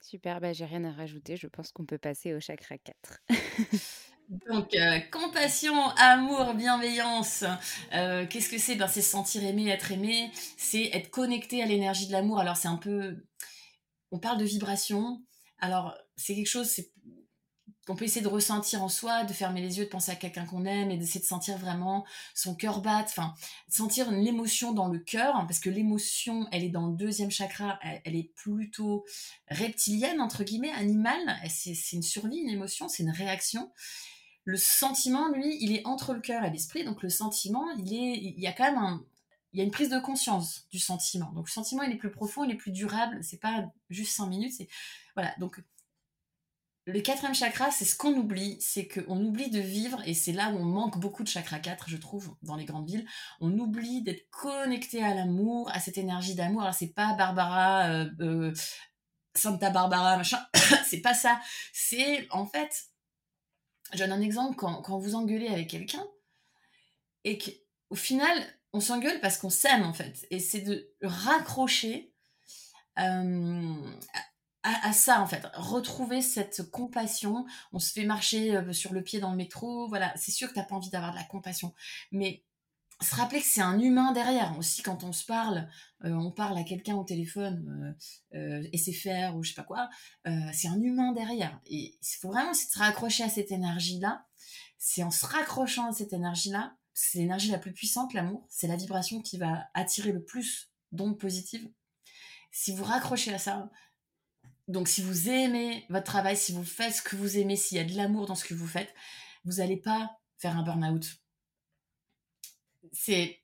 [0.00, 1.36] Super, bah, j'ai rien à rajouter.
[1.36, 3.22] Je pense qu'on peut passer au chakra 4.
[4.48, 7.44] Donc, euh, compassion, amour, bienveillance.
[7.92, 8.76] Euh, qu'est-ce que c'est?
[8.76, 10.30] Ben, C'est se sentir aimé, être aimé.
[10.56, 12.38] C'est être connecté à l'énergie de l'amour.
[12.38, 13.24] Alors, c'est un peu.
[14.12, 15.24] On parle de vibration.
[15.58, 16.70] Alors, c'est quelque chose
[17.86, 20.44] qu'on peut essayer de ressentir en soi, de fermer les yeux, de penser à quelqu'un
[20.44, 23.10] qu'on aime et d'essayer de sentir vraiment son cœur battre.
[23.10, 23.34] Enfin,
[23.68, 25.36] sentir l'émotion dans le cœur.
[25.36, 27.78] Hein, parce que l'émotion, elle est dans le deuxième chakra.
[28.04, 29.04] Elle, est plutôt
[29.48, 31.36] reptilienne, entre guillemets, animale.
[31.48, 33.70] C'est une survie, une émotion, c'est une réaction.
[34.44, 36.84] Le sentiment, lui, il est entre le cœur et l'esprit.
[36.84, 39.00] Donc le sentiment, il est, il y a quand même
[39.52, 41.32] il y a une prise de conscience du sentiment.
[41.32, 43.18] Donc le sentiment, il est plus profond, il est plus durable.
[43.22, 44.52] C'est pas juste cinq minutes.
[44.52, 44.68] C'est
[45.14, 45.34] voilà.
[45.38, 45.62] Donc
[46.86, 50.50] le quatrième chakra, c'est ce qu'on oublie, c'est qu'on oublie de vivre, et c'est là
[50.50, 53.06] où on manque beaucoup de chakra 4, je trouve, dans les grandes villes.
[53.40, 56.62] On oublie d'être connecté à l'amour, à cette énergie d'amour.
[56.62, 58.54] Alors c'est pas Barbara, euh, euh,
[59.34, 60.38] Santa Barbara, machin,
[60.86, 61.40] c'est pas ça.
[61.72, 62.88] C'est en fait
[63.92, 66.04] je donne un exemple, quand, quand vous engueulez avec quelqu'un,
[67.24, 68.36] et qu'au final,
[68.72, 70.26] on s'engueule parce qu'on s'aime, en fait.
[70.30, 72.12] Et c'est de raccrocher
[72.98, 73.74] euh,
[74.66, 75.46] à, ça, en fait.
[75.54, 77.46] Retrouver cette compassion.
[77.72, 80.12] On se fait marcher euh, sur le pied dans le métro, voilà.
[80.16, 81.74] C'est sûr que tu n'as pas envie d'avoir de la compassion.
[82.12, 82.44] Mais
[83.02, 84.56] se rappeler que c'est un humain derrière.
[84.58, 85.68] Aussi, quand on se parle,
[86.04, 87.96] euh, on parle à quelqu'un au téléphone,
[88.34, 89.90] euh, et c'est faire ou je sais pas quoi,
[90.52, 91.60] c'est un humain derrière.
[91.66, 94.24] Et il faut vraiment se raccrocher à cette énergie-là.
[94.78, 98.46] C'est en se raccrochant à cette énergie-là, c'est l'énergie la plus puissante, l'amour.
[98.48, 101.68] C'est la vibration qui va attirer le plus d'ondes positives.
[102.50, 103.70] Si vous raccrochez à ça,
[104.68, 107.80] donc si vous aimez votre travail, si vous faites ce que vous aimez, s'il y
[107.80, 108.92] a de l'amour dans ce que vous faites,
[109.44, 111.06] vous n'allez pas faire un burn-out
[112.96, 113.38] c'est.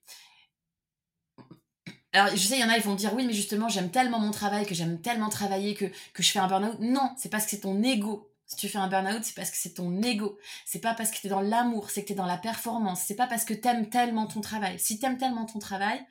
[2.13, 3.91] Alors, je sais, il y en a, ils vont me dire, oui, mais justement, j'aime
[3.91, 6.79] tellement mon travail, que j'aime tellement travailler, que, que je fais un burn-out.
[6.81, 8.31] Non, c'est parce que c'est ton ego.
[8.47, 10.39] Si tu fais un burn-out, c'est parce que c'est ton ego.
[10.67, 13.03] C'est pas parce que tu es dans l'amour, c'est que tu es dans la performance.
[13.07, 14.79] C'est pas parce que t'aimes tellement ton travail.
[14.79, 16.05] Si t'aimes tellement ton travail,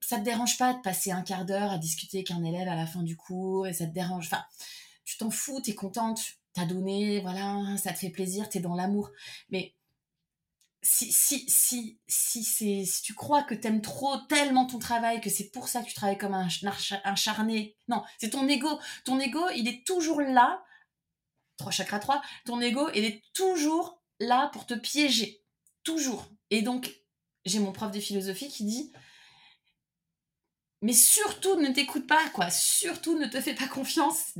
[0.00, 2.76] ça te dérange pas de passer un quart d'heure à discuter avec un élève à
[2.76, 4.26] la fin du cours et ça te dérange.
[4.26, 4.44] Enfin,
[5.04, 6.20] tu t'en fous, t'es contente,
[6.52, 9.10] t'as donné, voilà, ça te fait plaisir, t'es dans l'amour.
[9.50, 9.74] Mais
[10.82, 15.50] si, si, si, si, si tu crois que t'aimes trop tellement ton travail, que c'est
[15.50, 16.48] pour ça que tu travailles comme un,
[17.04, 18.78] un charné, non, c'est ton ego.
[19.04, 20.62] Ton ego, il est toujours là,
[21.58, 25.42] 3 chakra 3, ton ego, il est toujours là pour te piéger.
[25.82, 26.28] Toujours.
[26.50, 26.94] Et donc,
[27.44, 28.92] j'ai mon prof de philosophie qui dit,
[30.82, 32.50] mais surtout ne t'écoute pas, quoi.
[32.50, 34.34] Surtout ne te fais pas confiance.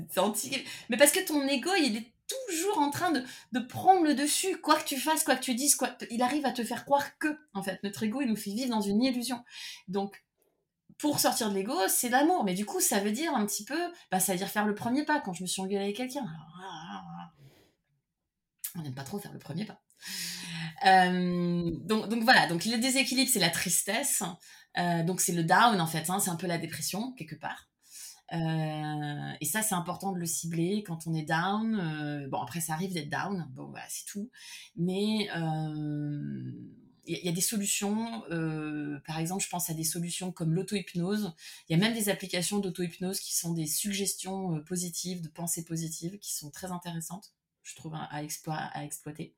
[0.88, 4.76] Mais parce que ton ego, il est toujours en train de, prendre le dessus, quoi
[4.76, 7.28] que tu fasses, quoi que tu dises, quoi, il arrive à te faire croire que,
[7.54, 9.42] en fait, notre ego, il nous fait vivre dans une illusion.
[9.88, 10.22] Donc,
[10.98, 12.44] pour sortir de l'ego, c'est l'amour.
[12.44, 13.78] Mais du coup, ça veut dire un petit peu,
[14.10, 16.26] bah, ça veut dire faire le premier pas quand je me suis engueulée avec quelqu'un.
[16.26, 17.32] Ah, ah, ah.
[18.76, 19.80] on n'aime pas trop faire le premier pas.
[20.84, 24.22] donc, donc voilà, donc le déséquilibre, c'est la tristesse.
[25.04, 27.68] Donc c'est le down en fait, hein, c'est un peu la dépression quelque part.
[28.32, 31.78] Euh, et ça, c'est important de le cibler quand on est down.
[31.80, 33.48] Euh, bon, après, ça arrive d'être down.
[33.54, 34.30] Bon, c'est tout.
[34.76, 36.52] Mais euh,
[37.06, 38.22] il y, a des solutions.
[39.06, 41.32] par exemple, je pense à des solutions comme l'auto-hypnose.
[41.68, 46.18] Il y a même des applications d'auto-hypnose qui sont des suggestions positives, de pensées positives,
[46.18, 49.34] qui sont très intéressantes, je trouve, à exploiter.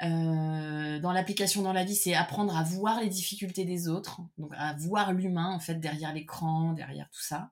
[0.00, 4.74] Dans l'application dans la vie, c'est apprendre à voir les difficultés des autres, donc à
[4.74, 7.50] voir l'humain en fait derrière l'écran, derrière tout ça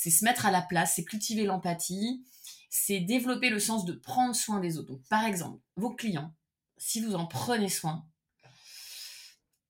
[0.00, 2.24] c'est se mettre à la place, c'est cultiver l'empathie,
[2.70, 4.88] c'est développer le sens de prendre soin des autres.
[4.92, 6.34] Donc, par exemple, vos clients,
[6.78, 8.08] si vous en prenez soin,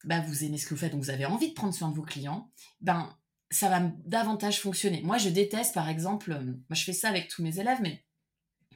[0.05, 1.97] bah, vous aimez ce que vous faites, donc vous avez envie de prendre soin de
[1.97, 2.49] vos clients,
[2.81, 3.13] ben,
[3.51, 5.03] ça va davantage fonctionner.
[5.03, 8.05] Moi, je déteste, par exemple, euh, moi, je fais ça avec tous mes élèves, mais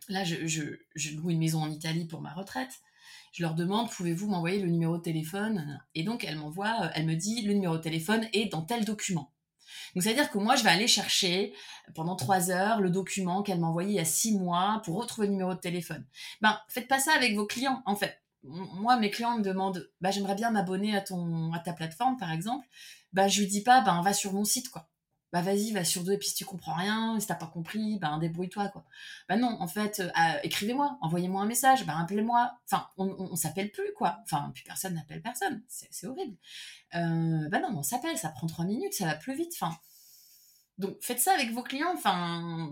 [0.08, 2.80] là, je loue une maison en Italie pour ma retraite.
[3.34, 5.82] Je leur demande, pouvez-vous m'envoyer le numéro de téléphone?
[5.96, 8.84] Et donc, elle m'envoie, euh, elle me dit, le numéro de téléphone est dans tel
[8.84, 9.32] document.
[9.92, 11.52] Donc, c'est-à-dire que moi, je vais aller chercher
[11.96, 15.26] pendant trois heures le document qu'elle m'a envoyé il y a six mois pour retrouver
[15.26, 16.06] le numéro de téléphone.
[16.42, 18.22] Ben, faites pas ça avec vos clients, en fait.
[18.44, 22.30] Moi, mes clients me demandent, bah, j'aimerais bien m'abonner à ton, à ta plateforme, par
[22.30, 22.64] exemple.
[23.12, 24.88] Ben, je lui dis pas, ben, va sur mon site, quoi
[25.34, 27.98] bah vas-y, va sur deux, et puis si tu comprends rien, si t'as pas compris,
[27.98, 28.84] ben débrouille-toi, quoi.
[29.28, 32.52] Bah non, en fait, euh, écrivez-moi, envoyez-moi un message, bah appelez-moi.
[32.70, 34.20] Enfin, on, on, s'appelle plus, quoi.
[34.22, 36.36] Enfin, puis personne n'appelle personne, c'est horrible.
[36.94, 39.76] Euh, bah non, on s'appelle, ça prend trois minutes, ça va plus vite, enfin.
[40.78, 42.70] Donc faites ça avec vos clients, enfin.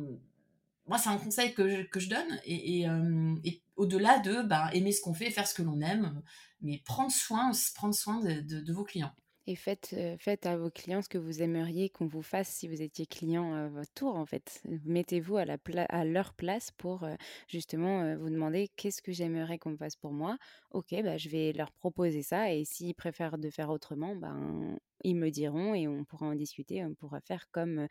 [0.87, 3.35] Moi, c'est un conseil que je, que je donne, et, et, euh,
[3.75, 6.23] au-delà de bah, aimer ce qu'on fait, faire ce que l'on aime,
[6.61, 9.13] mais prendre soin, prendre soin de vos clients.
[9.47, 12.81] Et faites, faites à vos clients ce que vous aimeriez qu'on vous fasse si vous
[12.81, 14.63] étiez client à votre tour, en fait.
[14.85, 15.45] Mettez-vous à,
[15.89, 17.05] à leur place pour
[17.49, 20.39] justement vous demander qu'est-ce que j'aimerais qu'on me fasse pour moi.
[20.71, 25.15] Ok, bah, je vais leur proposer ça et s'ils préfèrent de faire autrement, ben, ils
[25.15, 27.87] me diront et on pourra en discuter, on pourra faire comme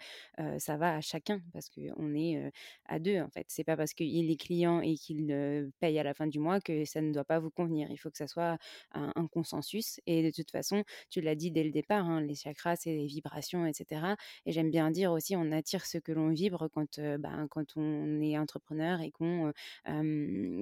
[0.57, 2.51] ça va à chacun parce qu'on est
[2.85, 3.45] à deux en fait.
[3.49, 6.85] C'est pas parce qu'il est client et qu'il paye à la fin du mois que
[6.85, 7.89] ça ne doit pas vous convenir.
[7.91, 8.57] Il faut que ça soit
[8.93, 12.75] un, consensus et de toute façon, tu l'as dit dès le départ, hein, les chakras
[12.77, 14.15] c'est des vibrations, etc.
[14.45, 18.21] Et j'aime bien dire aussi, on attire ce que l'on vibre quand, ben, quand on
[18.21, 19.53] est entrepreneur et qu'on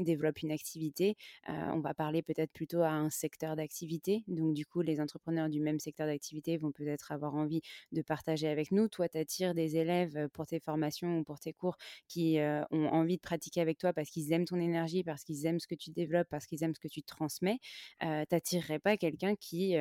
[0.04, 1.16] développe une activité.
[1.48, 4.24] on va parler peut-être plutôt à un secteur d'activité.
[4.28, 7.62] Donc du coup, les entrepreneurs du même secteur d'activité vont peut-être avoir envie
[7.92, 8.88] de partager avec nous.
[8.88, 11.78] Toi, tu attires des élèves pour tes formations ou pour tes cours
[12.08, 12.38] qui
[12.72, 15.68] ont envie de pratiquer avec toi parce qu'ils aiment ton énergie, parce qu'ils aiment ce
[15.68, 17.60] que tu développes, parce qu'ils aiment ce que tu transmets.
[18.04, 19.76] Euh, t'attirerais pas quelqu'un qui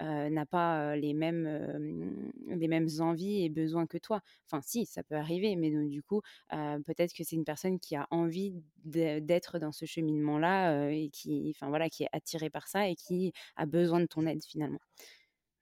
[0.00, 4.20] n'a pas les mêmes, les mêmes envies et besoins que toi?
[4.46, 7.96] Enfin, si, ça peut arriver, mais donc, du coup, peut-être que c'est une personne qui
[7.96, 8.54] a envie
[8.84, 13.32] d'être dans ce cheminement-là et qui, enfin voilà, qui est attirée par ça et qui
[13.56, 14.80] a besoin de ton aide finalement.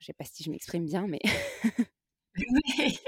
[0.00, 1.20] Je sais pas si je m'exprime bien, mais.
[2.36, 2.98] oui,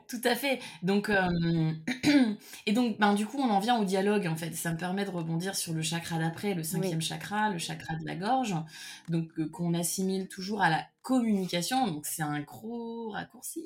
[0.08, 0.60] tout à fait.
[0.82, 1.10] Donc,
[2.66, 4.52] et donc, ben, du coup, on en vient au dialogue, en fait.
[4.54, 8.06] Ça me permet de rebondir sur le chakra d'après, le cinquième chakra, le chakra de
[8.06, 8.54] la gorge,
[9.08, 11.86] donc qu'on assimile toujours à la communication.
[11.86, 13.64] Donc, c'est un gros raccourci.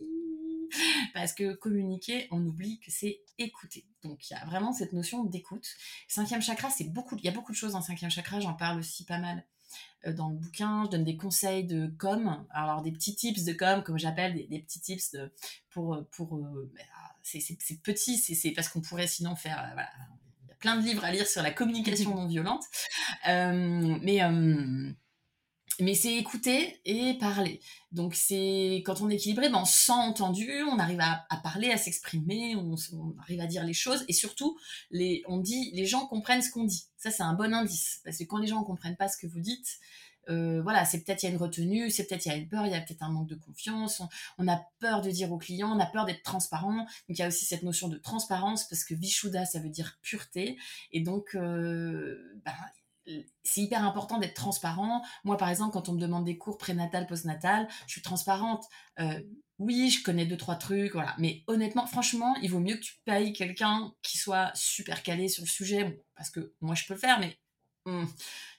[1.14, 3.86] Parce que communiquer, on oublie que c'est écouter.
[4.02, 5.66] Donc, il y a vraiment cette notion d'écoute.
[6.08, 8.78] Cinquième chakra, c'est beaucoup, il y a beaucoup de choses dans cinquième chakra, j'en parle
[8.78, 9.59] aussi pas mal euh,
[10.06, 10.84] dans le bouquin.
[10.84, 14.58] Je donne des conseils de com, alors des petits tips de com, comme j'appelle, des,
[14.60, 15.32] petits tips de,
[15.70, 16.82] pour, euh, pour euh, bah,
[17.22, 19.88] c'est petit, c'est parce qu'on pourrait sinon faire, voilà,
[20.44, 22.64] il y a plein de livres à lire sur la communication non violente,
[23.26, 24.20] mais
[25.80, 27.60] mais c'est écouter et parler.
[27.92, 31.70] Donc c'est quand on est équilibré, ben on se sent entendu, on arrive à, parler,
[31.70, 32.74] à s'exprimer, on,
[33.20, 34.58] arrive à dire les choses et surtout
[34.90, 36.86] les, on dit, les gens comprennent ce qu'on dit.
[36.96, 39.26] Ça c'est un bon indice parce que quand les gens ne comprennent pas ce que
[39.26, 39.80] vous dites,
[40.28, 42.48] euh, voilà, c'est peut-être il y a une retenue, c'est peut-être il y a une
[42.48, 44.02] peur, il y a peut-être un manque de confiance,
[44.38, 46.76] on, a peur de dire aux clients, on a peur d'être transparent.
[46.76, 49.98] Donc il y a aussi cette notion de transparence parce que Vishuddha ça veut dire
[50.02, 50.58] pureté
[50.92, 52.52] et donc euh, ben,
[53.42, 55.02] c'est hyper important d'être transparent.
[55.24, 58.64] Moi, par exemple, quand on me demande des cours prénatal, postnatal, je suis transparente.
[58.98, 59.20] Euh,
[59.58, 61.14] oui, je connais deux, trois trucs, voilà.
[61.18, 65.44] Mais honnêtement, franchement, il vaut mieux que tu payes quelqu'un qui soit super calé sur
[65.44, 67.38] le sujet, parce que moi, je peux le faire, mais
[67.84, 68.06] hmm,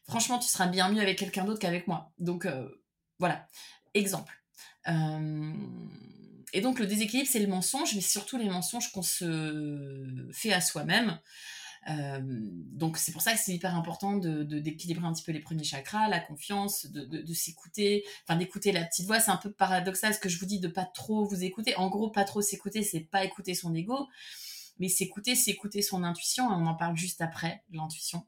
[0.07, 2.11] franchement, tu seras bien mieux avec quelqu'un d'autre qu'avec moi.
[2.19, 2.69] Donc, euh,
[3.19, 3.47] voilà.
[3.93, 4.33] Exemple.
[4.87, 5.53] Euh,
[6.53, 10.61] et donc, le déséquilibre, c'est le mensonge, mais surtout les mensonges qu'on se fait à
[10.61, 11.19] soi-même.
[11.89, 15.39] Euh, donc c'est pour ça que c'est hyper important de, d'équilibrer un petit peu les
[15.39, 19.19] premiers chakras, la confiance, de, de, s'écouter, enfin d'écouter la petite voix.
[19.19, 21.75] C'est un peu paradoxal ce que je vous dis de pas trop vous écouter.
[21.77, 24.07] En gros, pas trop s'écouter, c'est pas écouter son ego,
[24.79, 26.45] mais s'écouter, c'est écouter son intuition.
[26.45, 28.25] on en parle juste après, l'intuition.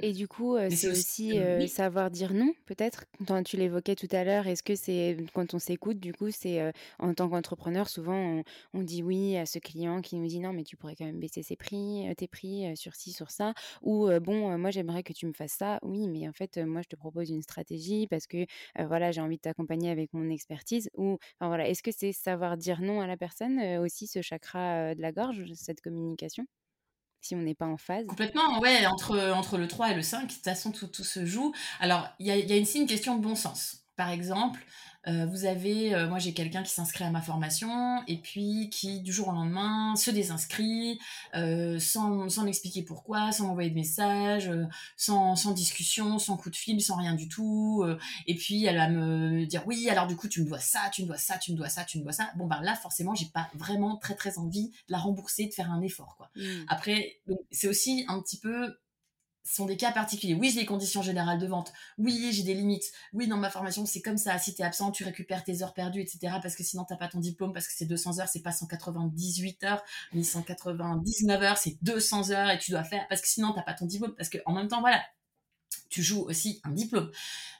[0.00, 3.04] Et du coup, c'est aussi savoir dire non, peut-être.
[3.26, 6.72] Quand tu l'évoquais tout à l'heure, est-ce que c'est quand on s'écoute, du coup, c'est
[6.98, 8.42] en tant qu'entrepreneur, souvent
[8.74, 11.20] on, dit oui à ce client qui nous dit non, mais tu pourrais quand même
[11.20, 13.54] baisser ses prix, tes prix sur ci, sur ça.
[13.82, 15.78] Ou bon, moi j'aimerais que tu me fasses ça.
[15.82, 18.46] Oui, mais en fait, moi je te propose une stratégie parce que
[18.78, 20.90] voilà, j'ai envie de t'accompagner avec mon expertise.
[20.96, 25.02] Ou voilà, est-ce que c'est savoir dire non à la personne aussi, ce chakra de
[25.02, 26.46] la gorge, cette communication?
[27.20, 28.06] Si on n'est pas en phase.
[28.06, 31.24] Complètement, ouais, entre, entre le 3 et le 5, de toute façon, tout, tout se
[31.24, 31.52] joue.
[31.80, 33.84] Alors, il y a, y a une question de bon sens.
[33.96, 34.60] Par exemple,
[35.08, 39.00] euh, vous avez, euh, moi j'ai quelqu'un qui s'inscrit à ma formation et puis qui
[39.00, 40.98] du jour au lendemain se désinscrit
[41.34, 44.50] euh, sans, sans m'expliquer pourquoi, sans m'envoyer de message,
[44.96, 47.84] sans, sans, discussion, sans coup de fil, sans rien du tout.
[48.26, 51.02] et puis elle va me dire oui, alors du coup tu me dois ça, tu
[51.02, 52.30] me dois ça, tu me dois ça, tu me dois ça.
[52.36, 55.70] Bon ben là forcément j'ai pas vraiment très très envie de la rembourser, de faire
[55.70, 56.30] un effort quoi.
[56.36, 56.42] Mmh.
[56.68, 57.20] Après
[57.50, 58.76] c'est aussi un petit peu
[59.54, 60.34] sont des cas particuliers.
[60.34, 61.72] Oui, j'ai des conditions générales de vente.
[61.98, 62.92] Oui, j'ai des limites.
[63.12, 64.38] Oui, dans ma formation, c'est comme ça.
[64.38, 66.34] Si tu es absent, tu récupères tes heures perdues, etc.
[66.42, 69.64] Parce que sinon, tu pas ton diplôme, parce que c'est 200 heures, c'est pas 198
[69.64, 69.82] heures,
[70.12, 73.74] ni 199 heures, c'est 200 heures et tu dois faire, parce que sinon, tu pas
[73.74, 74.14] ton diplôme.
[74.16, 75.02] Parce que en même temps, voilà,
[75.90, 77.10] tu joues aussi un diplôme.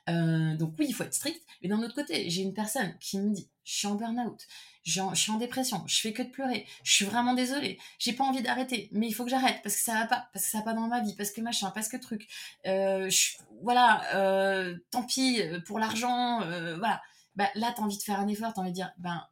[0.09, 1.41] Euh, donc oui, il faut être strict.
[1.62, 4.47] Mais d'un autre côté, j'ai une personne qui me dit, je suis en burn-out
[4.83, 8.24] je suis en dépression, je fais que de pleurer, je suis vraiment désolée, j'ai pas
[8.24, 10.59] envie d'arrêter, mais il faut que j'arrête parce que ça va pas, parce que ça
[10.59, 12.26] va pas dans ma vie, parce que machin, parce que truc.
[12.66, 13.11] Euh,
[13.62, 16.41] voilà, euh, tant pis pour l'argent,
[16.78, 17.03] voilà.
[17.37, 19.22] Bah, là, t'as envie de faire un effort, t'as envie de dire, ben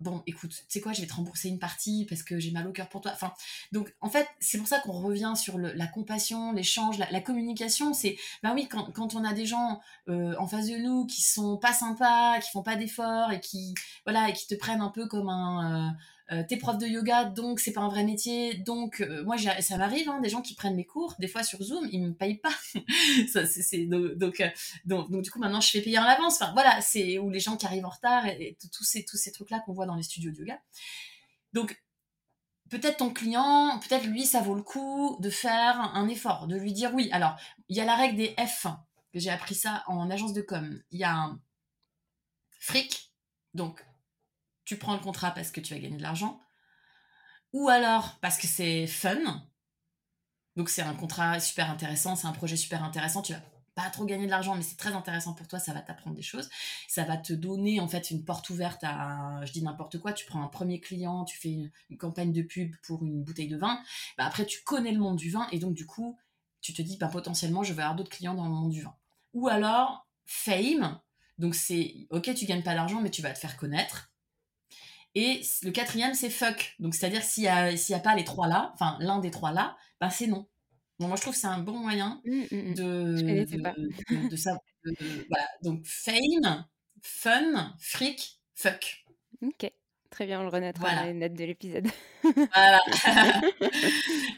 [0.00, 2.66] bon, écoute, tu sais quoi, je vais te rembourser une partie parce que j'ai mal
[2.66, 3.12] au cœur pour toi.
[3.14, 3.32] Enfin,
[3.72, 7.94] donc en fait, c'est pour ça qu'on revient sur la compassion, l'échange, la, communication.
[7.94, 11.22] C'est, ben oui, quand, quand, on a des gens euh, en face de nous qui
[11.22, 13.74] sont pas sympas, qui font pas d'efforts et qui,
[14.04, 15.92] voilà, et qui te prennent un peu comme un, euh,
[16.32, 18.54] euh, t'es prof de yoga, donc c'est pas un vrai métier.
[18.54, 21.62] Donc, euh, moi, ça m'arrive, hein, des gens qui prennent mes cours, des fois sur
[21.62, 22.54] Zoom, ils me payent pas.
[23.36, 23.86] euh,
[24.84, 26.42] donc, donc, du coup, maintenant, je fais payer en avance.
[26.42, 29.30] Enfin, voilà, c'est où les gens qui arrivent en retard et, tous ces, tous ces
[29.30, 30.60] trucs-là qu'on voit dans les studios de yoga.
[31.52, 31.80] Donc,
[32.70, 36.72] peut-être ton client, peut-être lui, ça vaut le coup de faire un effort, de lui
[36.72, 37.08] dire oui.
[37.12, 37.36] Alors,
[37.68, 38.66] il y a la règle des F,
[39.14, 40.82] j'ai appris ça en agence de com.
[40.90, 41.40] Il y a un
[42.58, 43.12] fric,
[43.54, 43.85] donc
[44.66, 46.38] tu prends le contrat parce que tu vas gagner de l'argent,
[47.54, 49.46] ou alors parce que c'est fun.
[50.56, 53.40] Donc c'est un contrat super intéressant, c'est un projet super intéressant, tu vas
[53.74, 56.22] pas trop gagner de l'argent, mais c'est très intéressant pour toi, ça va t'apprendre des
[56.22, 56.48] choses,
[56.88, 60.24] ça va te donner en fait une porte ouverte à, je dis n'importe quoi, tu
[60.24, 63.78] prends un premier client, tu fais une, campagne de pub pour une bouteille de vin,
[64.16, 66.18] bah après tu connais le monde du vin et donc du coup
[66.62, 68.96] tu te dis bah, potentiellement je vais avoir d'autres clients dans le monde du vin.
[69.34, 70.98] Ou alors fame,
[71.36, 74.10] donc c'est ok tu gagnes pas d'argent mais tu vas te faire connaître,
[75.16, 76.74] et le quatrième, c'est fuck.
[76.78, 79.74] Donc, c'est-à-dire, s'il n'y a, a, pas les trois là, enfin, l'un des trois là,
[79.98, 80.46] ben, c'est non.
[81.00, 82.74] moi, je trouve que c'est un bon moyen mmh, mmh, mmh.
[82.74, 84.60] de, de, savoir.
[84.84, 85.48] voilà.
[85.62, 86.66] Donc, fame,
[87.00, 89.06] fun, fric, fuck.
[89.40, 89.72] Ok.
[90.10, 91.88] Très bien, on le remettra dans les notes de l'épisode.
[92.22, 92.80] voilà.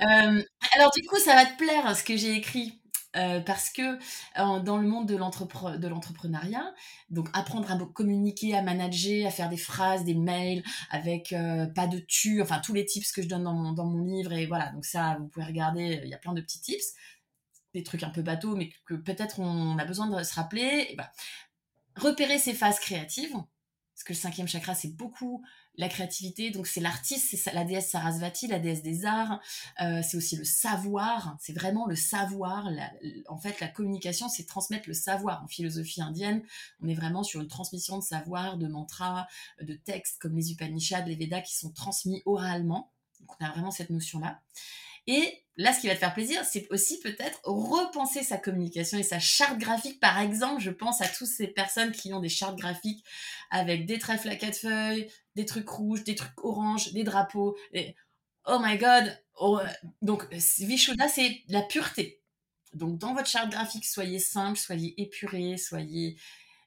[0.01, 0.43] Euh,
[0.77, 2.81] alors, du coup, ça va te plaire ce que j'ai écrit.
[3.17, 3.99] Euh, parce que
[4.37, 6.75] dans le monde de l'entrepreneuriat,
[7.09, 11.87] donc apprendre à communiquer, à manager, à faire des phrases, des mails avec euh, pas
[11.87, 14.45] de tu, enfin tous les tips que je donne dans mon, dans mon livre et
[14.45, 16.93] voilà, donc ça vous pouvez regarder, il y a plein de petits tips,
[17.73, 20.95] des trucs un peu bateaux mais que peut-être on a besoin de se rappeler.
[20.99, 21.09] Ben,
[21.97, 25.43] repérer ces phases créatives, parce que le cinquième chakra c'est beaucoup
[25.79, 29.41] la créativité, donc c'est l'artiste, c'est la déesse Sarasvati, la déesse des arts,
[29.81, 32.69] euh, c'est aussi le savoir, c'est vraiment le savoir.
[33.29, 35.43] en fait, la communication, c'est transmettre le savoir.
[35.45, 36.43] En philosophie indienne,
[36.83, 39.29] on est vraiment sur une transmission de savoir, de mantras,
[39.63, 42.93] de textes comme les Upanishads, les Védas qui sont transmis oralement.
[43.21, 44.41] Donc on a vraiment cette notion-là.
[45.09, 49.03] Et là, ce qui va te faire plaisir, c'est aussi peut-être repenser sa communication et
[49.03, 50.01] sa charte graphique.
[50.01, 53.03] Par exemple, je pense à toutes ces personnes qui ont des chartes graphiques
[53.51, 57.57] avec des trèfles à quatre feuilles, des trucs rouges, des trucs oranges, des drapeaux.
[58.45, 59.17] Oh my god!
[59.37, 59.61] Oh,
[60.03, 62.21] donc, Vishuddha, c'est la pureté.
[62.75, 66.19] Donc, dans votre charte graphique, soyez simple, soyez épuré, soyez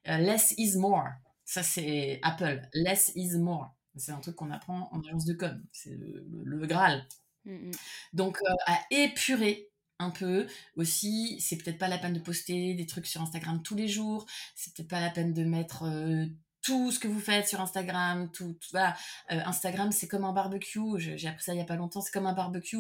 [0.08, 1.10] euh, less is more.
[1.44, 2.62] Ça, c'est Apple.
[2.74, 3.76] Less is more.
[3.98, 5.62] C'est un truc qu'on apprend en agence de com.
[5.74, 7.06] C'est le Graal.
[7.44, 7.72] Mmh, mmh.
[8.14, 9.70] Donc, euh, à épurer
[10.00, 10.48] un peu
[10.78, 14.26] aussi, c'est peut-être pas la peine de poster des trucs sur Instagram tous les jours,
[14.56, 15.84] c'est peut-être pas la peine de mettre
[16.62, 18.56] tout ce que vous faites sur Instagram, tout.
[18.76, 18.90] Euh,
[19.28, 20.80] Instagram, c'est comme un barbecue.
[20.98, 22.02] J'ai appris ça il y a pas longtemps.
[22.02, 22.78] C'est comme un barbecue.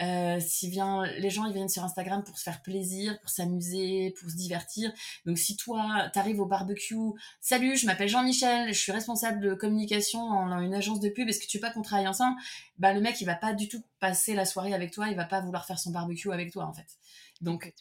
[0.00, 4.14] Euh, si vient, les gens, ils viennent sur Instagram pour se faire plaisir, pour s'amuser,
[4.18, 4.92] pour se divertir.
[5.26, 6.96] Donc, si toi, t'arrives au barbecue,
[7.40, 11.28] salut, je m'appelle Jean-Michel, je suis responsable de communication dans une agence de pub.
[11.28, 12.36] Est-ce que tu veux pas qu'on travaille ensemble?
[12.78, 15.08] Bah, le mec, il va pas du tout passer la soirée avec toi.
[15.08, 16.98] Il va pas vouloir faire son barbecue avec toi, en fait.
[17.40, 17.72] Donc,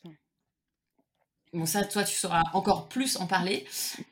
[1.51, 3.65] Bon, ça, toi, tu sauras encore plus en parler.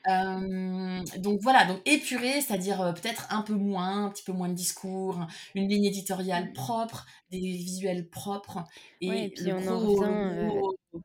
[0.08, 4.50] Euh, donc voilà, donc épuré, c'est-à-dire euh, peut-être un peu moins, un petit peu moins
[4.50, 5.20] de discours,
[5.54, 8.64] une ligne éditoriale propre, des visuels propres.
[9.02, 10.12] Et, puis on en revient.
[10.12, 11.00] Euh,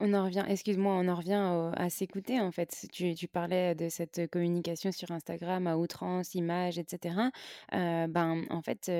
[0.00, 2.86] on en revient, excuse-moi, on en revient à s'écouter en fait.
[2.92, 7.14] Tu, tu parlais de cette communication sur Instagram à outrance, images, etc.
[7.70, 8.90] ben, en fait,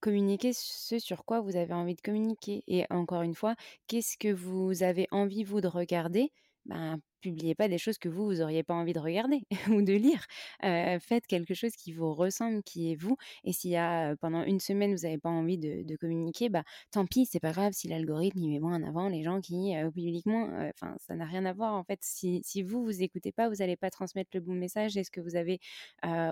[0.00, 2.64] communiquer ce sur quoi vous avez envie de communiquer?
[2.66, 3.54] Et encore une fois,
[3.86, 6.32] qu'est-ce que vous avez envie, vous, de regarder?
[6.66, 9.92] Ben, publiez pas des choses que vous, vous auriez pas envie de regarder ou de
[9.92, 10.24] lire.
[10.62, 13.16] faites quelque chose qui vous ressemble, qui est vous.
[13.44, 16.62] Et s'il y a pendant une semaine, vous n'avez pas envie de, communiquer, bah
[16.92, 19.74] tant pis, c'est pas grave si l'algorithme il met moins en avant les gens qui
[19.92, 20.48] publiquement.
[20.74, 21.98] Enfin, ça n'a rien à voir en fait.
[22.02, 25.10] Si, si vous vous écoutez pas, vous n'allez pas transmettre le bon message et ce
[25.10, 25.58] que vous avez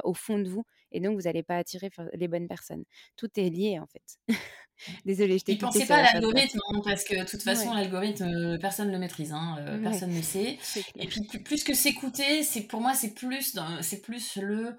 [0.05, 2.84] au fond de vous, et donc vous n'allez pas attirer les bonnes personnes.
[3.16, 4.18] Tout est lié en fait.
[5.05, 8.59] Désolée, je t'ai Ne pensez pas à l'algorithme, hein, parce que de toute façon, l'algorithme,
[8.59, 10.59] personne ne le maîtrise, hein, personne ne le sait.
[10.97, 14.77] Et puis plus que s'écouter, c'est pour moi c'est plus c'est plus le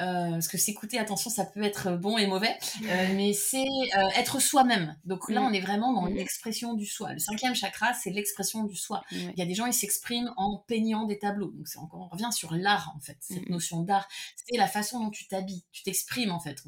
[0.00, 3.66] euh, parce que s'écouter, attention, ça peut être bon et mauvais, euh, mais c'est
[3.96, 4.96] euh, être soi-même.
[5.04, 5.44] Donc là, mm.
[5.44, 6.14] on est vraiment dans mm.
[6.14, 7.12] l'expression du soi.
[7.12, 9.02] Le cinquième chakra, c'est l'expression du soi.
[9.10, 11.50] Il y a des gens, ils s'expriment en peignant des tableaux.
[11.50, 13.52] Donc c'est encore, on revient sur l'art en fait, cette mm.
[13.52, 14.08] notion d'art.
[14.36, 16.62] C'est la façon dont tu t'habilles, tu t'exprimes en fait.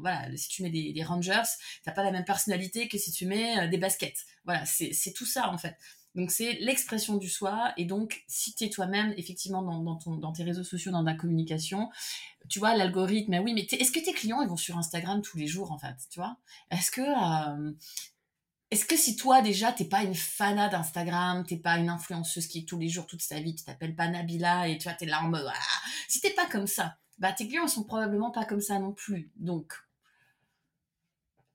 [0.00, 1.42] voilà, si tu mets des, des Rangers,
[1.84, 4.26] t'as pas la même personnalité que si tu mets des baskets.
[4.44, 5.76] Voilà, c'est tout ça en fait.
[6.16, 10.64] Donc c'est l'expression du soi et donc si tu es toi-même effectivement dans, tes réseaux
[10.64, 11.90] sociaux, dans ta communication,
[12.48, 15.46] tu vois l'algorithme, oui mais est-ce que tes clients ils vont sur Instagram tous les
[15.46, 16.38] jours en fait, tu vois?
[16.70, 17.72] Est-ce que euh,
[18.70, 22.64] est-ce que si toi déjà t'es pas une fanat d'Instagram, t'es pas une influenceuse qui
[22.64, 25.22] tous les jours toute sa vie, tu t'appelles pas Nabila et tu vois t'es là
[25.22, 25.58] en mode ah,
[26.08, 28.92] si t'es pas comme ça, bah tes clients ils sont probablement pas comme ça non
[28.92, 29.30] plus.
[29.36, 29.74] Donc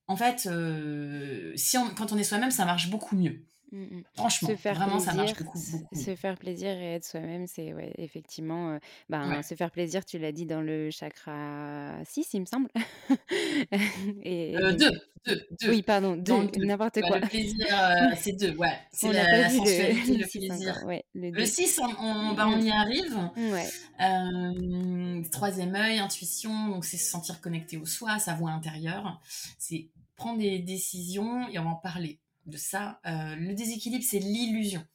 [0.08, 1.56] en fait, euh,
[1.96, 3.46] quand on est soi-même, ça marche beaucoup mieux.
[3.72, 4.04] Mmh, mmh.
[4.16, 5.58] Franchement, se faire vraiment, plaisir, ça marche beaucoup,
[5.94, 8.78] Se faire plaisir et être soi-même, c'est ouais, effectivement,
[9.10, 12.70] ben, se faire plaisir, tu l'as dit dans le chakra 6, il me semble.
[14.24, 14.92] et, euh, deux,
[15.26, 17.20] deux, deux, Oui, pardon, deux, n'importe quoi.
[17.20, 18.78] le plaisir, euh, c'est deux, ouais.
[18.92, 20.84] C'est la, la sensualité, le, le plaisir.
[20.86, 23.18] Ouais, le, 6, on, on, bah, on y arrive.
[23.38, 23.70] Ouais.
[24.02, 29.22] Euh, troisième œil, intuition, donc c'est se sentir connecté au soi, sa voix intérieure.
[29.58, 33.00] C'est prendre des décisions et on va en parler de ça.
[33.06, 34.86] Euh, le déséquilibre, c'est l'illusion.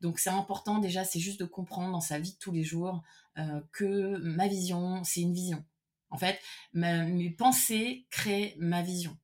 [0.00, 3.02] Donc c'est important déjà, c'est juste de comprendre dans sa vie de tous les jours
[3.38, 5.64] euh, que ma vision, c'est une vision.
[6.10, 6.40] En fait,
[6.72, 9.16] mes pensées créent ma vision.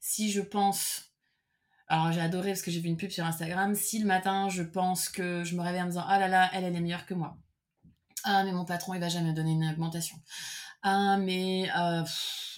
[0.00, 1.12] Si je pense,
[1.88, 4.62] alors j'ai adoré parce que j'ai vu une pub sur Instagram, si le matin je
[4.62, 7.06] pense que je me réveille en me disant ah là là, elle elle est meilleure
[7.06, 7.38] que moi.
[8.24, 10.16] Ah mais mon patron il va jamais me donner une augmentation
[10.88, 12.04] ah mais euh,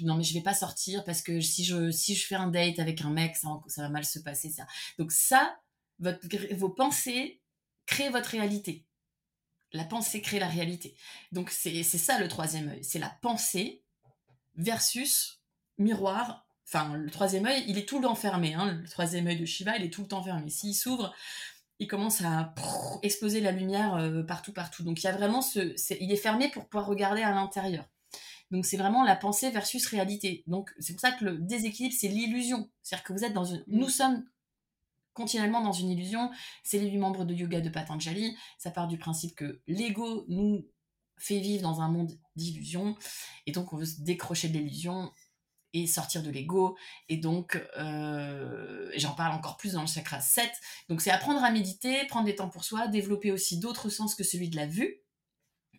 [0.01, 2.79] non mais je vais pas sortir parce que si je si je fais un date
[2.79, 3.49] avec un mec ça,
[3.79, 4.67] va mal se passer ça.
[4.99, 5.59] Donc ça
[5.99, 7.41] vos pensées
[7.87, 8.85] créent votre réalité.
[9.73, 10.95] La pensée crée la réalité.
[11.33, 12.85] Donc c'est ça le troisième œil.
[12.85, 13.83] C'est la pensée
[14.57, 15.41] versus
[15.79, 16.47] miroir.
[16.67, 19.47] Enfin le troisième œil il est tout le temps fermé hein, le troisième œil de
[19.47, 20.51] Shiva il est tout le temps fermé.
[20.51, 21.15] S'il s'ouvre
[21.79, 22.55] il commence à
[23.03, 24.83] exploser la lumière euh, partout partout.
[24.83, 27.87] Donc il y a vraiment ce il est fermé pour pouvoir regarder à l'intérieur
[28.51, 30.43] donc c'est vraiment la pensée versus réalité.
[30.47, 32.71] Donc c'est pour ça que le déséquilibre, c'est l'illusion.
[32.83, 33.63] C'est-à-dire que vous êtes dans une...
[33.67, 33.91] Nous mm.
[33.91, 34.25] sommes
[35.13, 36.31] continuellement dans une illusion.
[36.63, 38.37] C'est les huit membres de yoga de Patanjali.
[38.59, 40.67] Ça part du principe que l'ego nous
[41.19, 42.97] fait vivre dans un monde d'illusions.
[43.47, 45.13] Et donc on veut se décrocher de l'illusion
[45.75, 46.79] et sortir de l'ego.
[47.11, 50.51] Et donc, euh, j'en parle encore plus dans le chakra 7.
[50.89, 54.25] Donc, c'est apprendre à méditer, prendre des temps pour soi, développer aussi d'autres sens que
[54.25, 55.03] celui de la vue.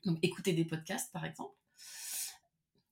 [0.06, 1.59] Donc, écouter des podcasts, par exemple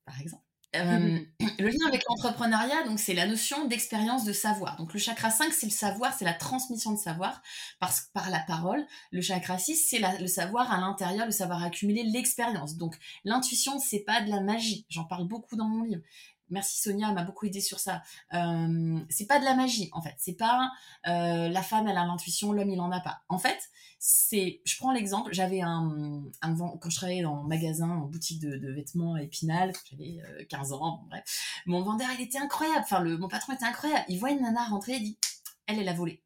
[0.08, 0.42] par exemple.
[0.76, 1.18] Euh,
[1.58, 4.76] le lien avec l'entrepreneuriat, donc c'est la notion d'expérience de savoir.
[4.76, 7.42] Donc le chakra 5, c'est le savoir, c'est la transmission de savoir
[7.80, 8.84] parce, par la parole.
[9.10, 12.76] Le chakra 6, c'est le savoir à l'intérieur, le savoir accumuler, l'expérience.
[12.76, 14.86] Donc l'intuition, c'est pas de la magie.
[14.88, 16.02] J'en parle beaucoup dans mon livre.
[16.50, 18.02] Merci Sonia, m'a beaucoup aidé sur ça.
[18.34, 20.14] Euh, c'est pas de la magie en fait.
[20.18, 20.70] C'est pas
[21.06, 23.22] euh, la femme elle a l'intuition, l'homme il en a pas.
[23.28, 23.58] En fait,
[23.98, 25.32] c'est, je prends l'exemple.
[25.32, 29.72] J'avais un, un, quand je travaillais dans un magasin, en boutique de, de vêtements Épinal,
[29.90, 30.18] j'avais
[30.48, 31.62] 15 euh, ans, bref.
[31.66, 32.80] Mon vendeur il était incroyable.
[32.82, 34.04] Enfin le, mon patron était incroyable.
[34.08, 35.18] Il voit une nana rentrer et dit,
[35.66, 36.22] elle elle a volé.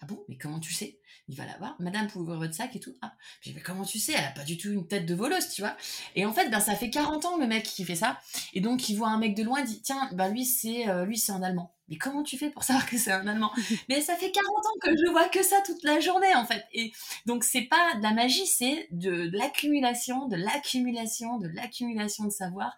[0.00, 0.98] Ah bon, mais comment tu sais?
[1.32, 2.94] Il va la voir, madame, pouvez ouvrir votre sac et tout.
[3.00, 4.12] Ah, puis mais comment tu sais?
[4.12, 5.74] Elle a pas du tout une tête de voleuse, tu vois.
[6.14, 8.20] Et en fait, ben ça fait 40 ans le mec qui fait ça.
[8.52, 11.06] Et donc il voit un mec de loin, il dit tiens, bah lui c'est euh,
[11.06, 11.74] lui c'est un Allemand.
[11.88, 13.50] Mais comment tu fais pour savoir que c'est un Allemand?
[13.88, 16.66] Mais ça fait 40 ans que je vois que ça toute la journée en fait.
[16.74, 16.92] Et
[17.24, 22.30] donc c'est pas de la magie, c'est de, de l'accumulation, de l'accumulation, de l'accumulation de
[22.30, 22.76] savoir.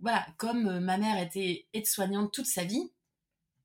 [0.00, 2.90] Voilà, comme euh, ma mère était aide-soignante toute sa vie,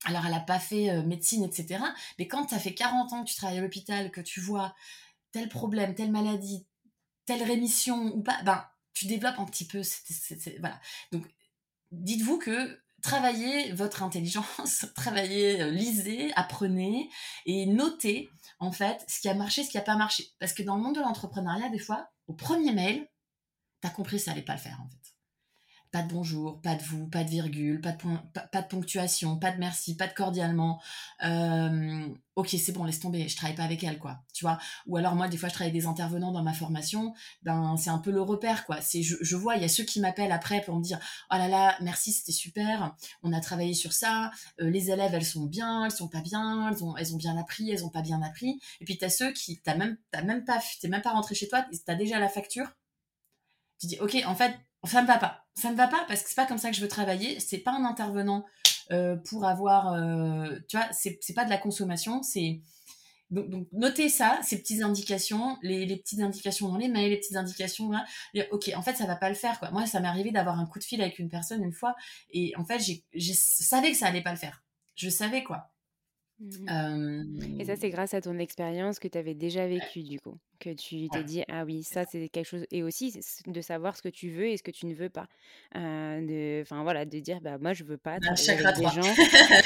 [0.06, 1.84] alors, elle n'a pas fait euh, médecine, etc.
[2.20, 4.76] Mais quand ça fait 40 ans que tu travailles à l'hôpital, que tu vois
[5.32, 6.66] tel problème, telle maladie,
[7.26, 9.82] telle rémission ou pas, ben, tu développes un petit peu.
[10.60, 10.80] voilà.
[11.12, 11.26] Donc,
[11.92, 17.10] dites-vous que travaillez votre intelligence, travaillez, euh, lisez, apprenez
[17.48, 18.30] et notez,
[18.60, 20.32] en fait, ce qui a marché, ce qui n'a pas marché.
[20.40, 23.08] Parce que dans le monde de l'entrepreneuriat, des fois, au premier mail,
[23.82, 24.80] tu as compris que ça allait pas le faire,
[25.96, 27.98] pas de bonjour, pas de vous, pas de virgule, pas de,
[28.52, 30.82] pas, de ponctuation, pas de merci, pas de cordialement.
[31.24, 34.20] Euh, ok, c'est bon, laisse tomber, je travaille pas avec elle, quoi.
[34.34, 37.14] Tu vois Ou alors moi, des fois, je travaille avec des intervenants dans ma formation,
[37.44, 38.82] ben c'est un peu le repère, quoi.
[38.82, 41.00] C'est, je, vois, il y a ceux qui m'appellent après pour me dire,
[41.32, 42.94] oh là là, merci, c'était super,
[43.24, 46.70] on a travaillé sur ça, euh, les élèves, elles sont bien, elles sont pas bien,
[46.70, 48.60] elles ont, elles ont bien appris, elles ont pas bien appris.
[48.82, 51.96] Et puis t'as ceux qui, t'as même, même pas, même pas rentré chez toi, t'as
[51.96, 52.68] déjà la facture.
[53.80, 54.58] Tu dis, ok, en fait,
[54.88, 55.46] ça me va pas.
[55.56, 57.40] Ça me va pas parce que c'est pas comme ça que je veux travailler.
[57.40, 58.46] C'est pas un intervenant
[58.92, 62.22] euh, pour avoir, euh, tu vois, c'est pas de la consommation.
[62.24, 62.62] C'est
[63.32, 67.90] donc, notez ça, ces petites indications, les, petites indications dans les mails, les petites indications
[67.92, 68.06] là.
[68.52, 69.72] ok, en fait, ça va pas le faire quoi.
[69.72, 71.96] Moi, ça m'est arrivé d'avoir un coup de fil avec une personne une fois
[72.30, 74.64] et en fait, je savais que ça allait pas le faire.
[74.96, 75.72] Je savais quoi.
[76.40, 80.38] Mmh et ça, c'est grâce à ton expérience que tu avais déjà vécu, du coup,
[80.60, 82.66] que tu t'es dit, ah oui, ça, c'est quelque chose.
[82.72, 85.28] Et aussi, de savoir ce que tu veux et ce que tu ne veux pas.
[85.74, 89.14] de, enfin, voilà, de dire, bah, moi, je veux pas travailler avec des gens.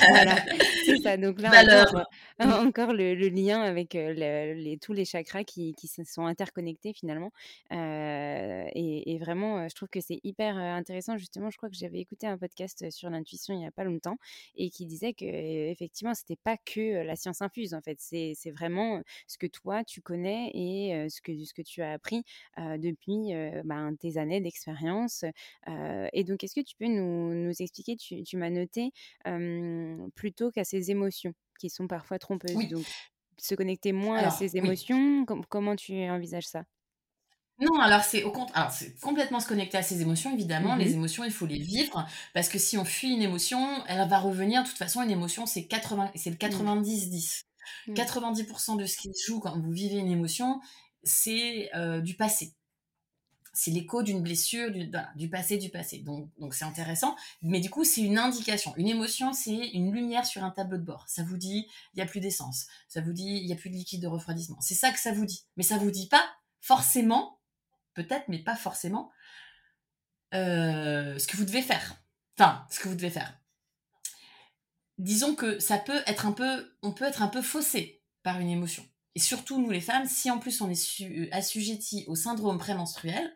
[0.10, 0.36] voilà,
[0.86, 1.18] c'est ça.
[1.18, 2.06] Donc là, encore,
[2.68, 7.32] encore le, lien avec les, tous les chakras qui, qui se sont interconnectés finalement.
[7.72, 11.18] et, et, vraiment, je trouve que c'est hyper intéressant.
[11.18, 14.18] Justement, je crois que j'avais écouté un podcast sur l'intuition il n'y a pas longtemps
[14.56, 17.98] et qui disait que effectivement, c'était pas que la science infuse, en fait.
[18.00, 20.79] C'est vraiment ce que toi, tu connais et
[21.10, 22.24] ce, que, ce que tu as appris
[22.58, 23.34] depuis
[23.66, 25.26] ben, tes années d'expérience.
[25.68, 28.92] et donc, est-ce que tu peux nous, nous expliquer, tu, tu m'as noté,
[30.16, 32.70] plutôt qu'à ces émotions qui sont parfois trompeuses.
[32.70, 32.86] Donc,
[33.38, 36.64] se connecter moins à ces émotions, comment tu envisages ça?
[37.60, 40.78] Non, alors c'est au alors c'est complètement se connecter à ses émotions, évidemment.
[40.78, 44.08] Les mmh émotions, il faut les vivre parce que si on fuit une émotion, elle
[44.08, 44.64] va revenir.
[44.64, 47.44] De toute façon, une émotion, c'est 80, c'est le 90-10.
[47.88, 47.94] Mmh.
[47.94, 48.78] 90% mmh.
[48.78, 50.60] de ce qui se joue quand vous vivez une émotion,
[51.04, 52.54] c'est euh, du passé.
[53.52, 56.00] C'est l'écho d'une blessure, du, passé, du passé.
[56.00, 57.16] Donc, c'est intéressant.
[57.42, 58.74] Mais du coup, c'est une indication.
[58.78, 61.04] Une émotion, c'est une lumière sur un tableau de bord.
[61.10, 62.68] Ça vous dit, il n'y a plus d'essence.
[62.88, 64.62] Ça vous dit, il n'y a plus de liquide de refroidissement.
[64.62, 65.46] C'est ça que ça vous dit.
[65.58, 66.24] Mais ça vous dit pas
[66.62, 67.40] forcément
[67.94, 69.12] peut-être, mais pas forcément,
[70.34, 72.02] euh, ce que vous devez faire.
[72.38, 73.39] Enfin, ce que vous devez faire.
[75.00, 78.50] Disons que ça peut être un peu, on peut être un peu faussé par une
[78.50, 78.86] émotion.
[79.16, 83.36] Et surtout, nous les femmes, si en plus on est euh, assujetti au syndrome prémenstruel,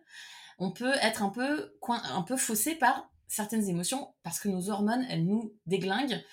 [0.60, 5.06] on peut être un peu, un peu faussé par certaines émotions parce que nos hormones,
[5.10, 6.24] elles nous déglinguent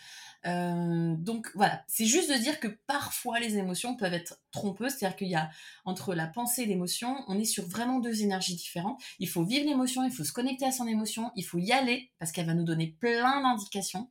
[0.46, 5.16] euh, donc voilà, c'est juste de dire que parfois les émotions peuvent être trompeuses, c'est-à-dire
[5.16, 5.50] qu'il y a
[5.84, 9.00] entre la pensée et l'émotion, on est sur vraiment deux énergies différentes.
[9.18, 12.10] Il faut vivre l'émotion, il faut se connecter à son émotion, il faut y aller
[12.18, 14.08] parce qu'elle va nous donner plein d'indications.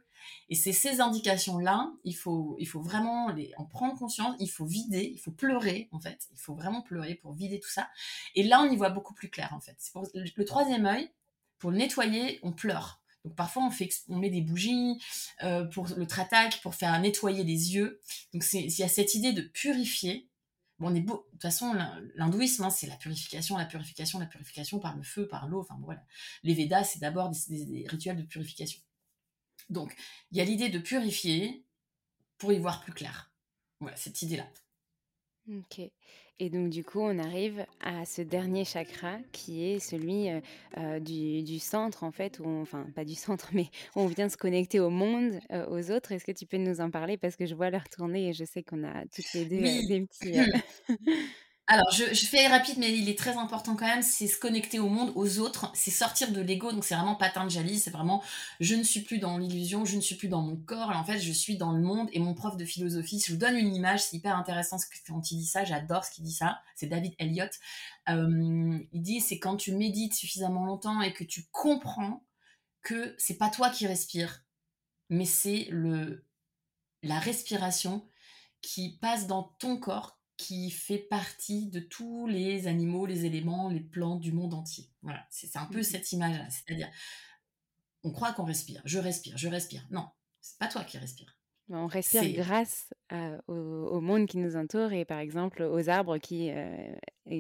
[0.50, 5.12] Et c'est ces indications-là, il faut, il faut vraiment en prendre conscience, il faut vider,
[5.14, 7.90] il faut pleurer en fait, il faut vraiment pleurer pour vider tout ça.
[8.36, 9.78] Et là, on y voit beaucoup plus clair en fait.
[9.94, 11.12] Pour le troisième œil,
[11.60, 13.00] pour le nettoyer, on pleure.
[13.26, 14.98] Donc parfois on fait, on met des bougies
[15.44, 18.00] euh, pour le tratak, pour faire nettoyer les yeux.
[18.34, 20.30] Donc il y a cette idée de purifier.
[20.80, 21.26] Bon, on est beau.
[21.28, 21.76] De toute façon,
[22.16, 25.60] l'hindouisme, hein, c'est la purification, la purification, la purification par le feu, par l'eau.
[25.60, 26.02] Enfin voilà.
[26.44, 28.80] Les Védas, c'est d'abord des, rituels de purification.
[29.70, 29.96] Donc
[30.32, 31.66] il y a l'idée de purifier
[32.38, 33.32] pour y voir plus clair.
[33.80, 34.48] Voilà, cette idée-là.
[35.50, 35.82] Ok.
[36.42, 40.40] Et donc du coup, on arrive à ce dernier chakra qui est celui euh,
[40.78, 44.38] euh, du, centre en fait, où enfin pas du centre, mais où on vient se
[44.38, 46.14] connecter au monde, euh, aux autres.
[46.14, 47.18] Est-ce que tu peux nous en parler?
[47.18, 50.06] Parce que je vois leur tourner et je sais qu'on a toutes les deux des
[50.06, 50.40] petits.
[51.72, 54.90] Alors, je, fais rapide, mais il est très important quand même, c'est se connecter au
[54.90, 58.24] monde, aux autres, c'est sortir de l'ego, donc c'est vraiment Patanjali, c'est vraiment
[58.60, 61.20] je ne suis plus dans l'illusion, je ne suis plus dans mon corps, en fait
[61.20, 64.02] je suis dans le monde, et mon prof de philosophie, je vous donne une image,
[64.02, 64.78] c'est hyper intéressant
[65.08, 67.52] quand il dit ça, j'adore ce qu'il dit ça, c'est David Elliott,
[68.10, 72.26] euh, il dit c'est quand tu médites suffisamment longtemps et que tu comprends
[72.82, 74.44] que c'est pas toi qui respires,
[75.10, 76.26] mais c'est le
[77.04, 78.08] la respiration
[78.62, 83.82] qui passe dans ton corps, qui fait partie de tous les animaux, les éléments, les
[83.82, 84.86] plantes du monde entier.
[85.02, 86.50] Voilà, c'est un peu mmh cette image-là.
[86.50, 86.88] C'est-à-dire,
[88.04, 88.82] on croit qu'on respire.
[88.86, 89.86] Je respire, je respire.
[89.92, 90.08] Non,
[90.40, 91.38] c'est pas toi qui respires.
[91.68, 92.94] On respire grâce
[93.48, 96.96] au, monde qui nous entoure et par exemple aux arbres qui, euh,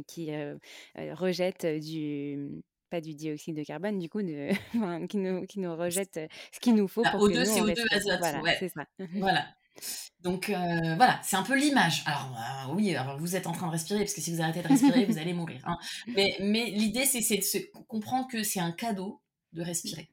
[0.05, 0.57] qui euh,
[0.97, 4.49] euh, rejettent du pas du dioxyde de carbone, du coup, de,
[5.07, 6.19] qui, nous, qui nous rejettent
[6.51, 8.19] ce qu'il nous faut bah, pour O2, que nous, CO2, azote.
[8.19, 8.85] Voilà, c'est ça.
[9.15, 9.45] voilà.
[10.21, 12.03] Donc voilà, c'est un peu l'image.
[12.05, 14.67] Alors oui, alors vous êtes en train de respirer parce que si vous arrêtez de
[14.67, 15.61] respirer, vous allez mourir.
[15.65, 15.77] Hein.
[16.07, 19.21] Mais, mais l'idée, c'est de se comprendre que c'est un cadeau
[19.53, 20.09] de respirer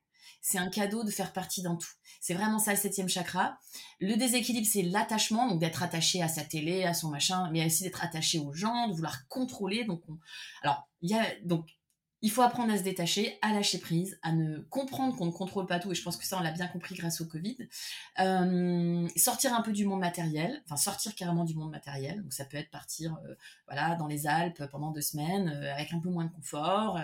[0.47, 1.91] c'est un cadeau de faire partie d'un tout.
[2.21, 3.59] C'est vraiment ça le septième chakra.
[3.99, 7.83] Le déséquilibre, c'est l'attachement, donc d'être attaché à sa télé, à son machin, mais aussi
[7.83, 9.83] d'être attaché aux gens, de vouloir contrôler.
[9.83, 10.03] Donc,
[10.63, 11.76] alors, il y a donc
[12.27, 15.67] il faut apprendre à se détacher, à lâcher prise, à ne comprendre qu'on ne contrôle
[15.67, 17.57] pas tout, et je pense que ça, on l'a bien compris grâce au Covid.
[18.19, 22.45] Euh, sortir un peu du monde matériel, enfin sortir carrément du monde matériel, donc ça
[22.45, 23.37] peut être partir euh,
[23.69, 26.99] voilà, dans les Alpes pendant deux semaines, euh, avec un peu moins de confort.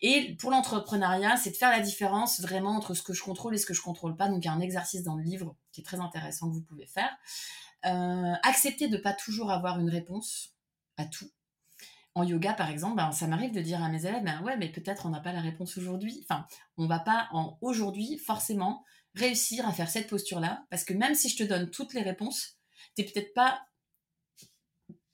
[0.00, 3.58] Et pour l'entrepreneuriat, c'est de faire la différence vraiment entre ce que je contrôle et
[3.58, 4.28] ce que je contrôle pas.
[4.28, 6.62] Donc il y a un exercice dans le livre qui est très intéressant que vous
[6.62, 7.10] pouvez faire.
[8.44, 10.54] Accepter de pas toujours avoir une réponse
[10.96, 11.30] à tout.
[12.14, 14.70] En yoga, par exemple, ben, ça m'arrive de dire à mes élèves, ben ouais, mais
[14.70, 16.26] peut-être on n'a pas la réponse aujourd'hui.
[16.28, 16.44] Enfin,
[16.76, 18.84] on va pas en aujourd'hui forcément
[19.14, 22.58] réussir à faire cette posture-là, parce que même si je te donne toutes les réponses,
[22.96, 23.60] tu n'es peut-être pas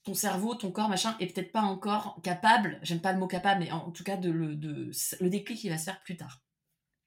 [0.05, 3.65] ton cerveau, ton corps, machin, est peut-être pas encore capable, j'aime pas le mot capable,
[3.65, 4.91] mais en tout cas, de le, de,
[5.21, 6.43] le déclic, il va se faire plus tard.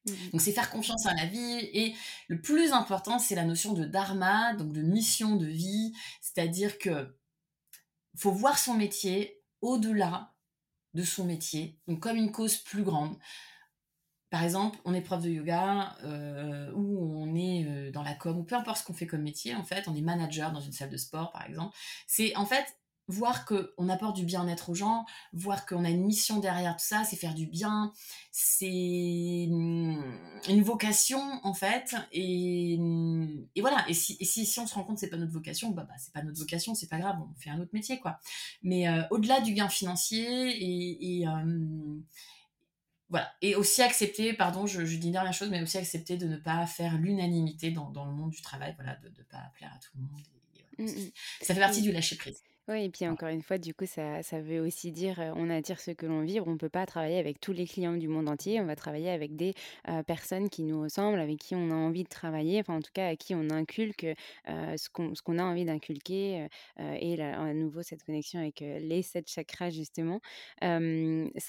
[0.06, 0.12] Mmh.
[0.34, 1.96] Donc c'est faire confiance à la vie et
[2.28, 7.18] le plus important c'est la notion de dharma, donc de mission de vie, c'est-à-dire que
[8.18, 10.34] faut voir son métier au-delà
[10.94, 13.16] de son métier, donc comme une cause plus grande.
[14.30, 18.38] Par exemple, on est prof de yoga euh, ou on est euh, dans la com
[18.38, 20.72] ou peu importe ce qu'on fait comme métier en fait, on est manager dans une
[20.72, 21.76] salle de sport par exemple.
[22.08, 22.79] C'est en fait
[23.10, 25.04] voir qu'on apporte du bien-être aux gens,
[25.34, 27.92] voir qu'on a une mission derrière tout ça, c'est faire du bien,
[28.32, 28.68] c'est
[29.48, 32.78] une vocation en fait, et,
[33.60, 33.84] voilà.
[33.90, 36.14] Et si, si, on se rend compte que c'est pas notre vocation, bah, bah c'est
[36.14, 38.20] pas notre vocation, c'est pas grave, on fait un autre métier quoi.
[38.62, 42.00] Mais euh, au-delà du gain financier et, euh,
[43.10, 43.32] voilà.
[43.42, 46.68] Et aussi accepter, pardon, je, dis dis dernière chose, mais aussi accepter de ne pas
[46.68, 50.02] faire l'unanimité dans, le monde du travail, voilà, de ne pas plaire à tout le
[50.02, 50.22] monde.
[50.78, 51.12] Mmh, mmh.
[51.42, 52.44] Ça fait partie du lâcher prise.
[52.72, 55.80] Oui, et puis encore une fois, du coup, ça, ça veut aussi dire on attire
[55.80, 56.48] ce que l'on vibre.
[56.48, 58.62] On ne peut pas travailler avec tous les clients du monde entier.
[58.62, 59.56] On va travailler avec des
[60.06, 63.08] personnes qui nous ressemblent, avec qui on a envie de travailler, enfin en tout cas
[63.08, 64.06] à qui on inculque
[64.46, 66.48] ce qu'on ce qu'on a envie d'inculquer.
[66.78, 70.20] et là, à nouveau, cette connexion avec les sept chakras, justement.
[70.62, 70.78] ça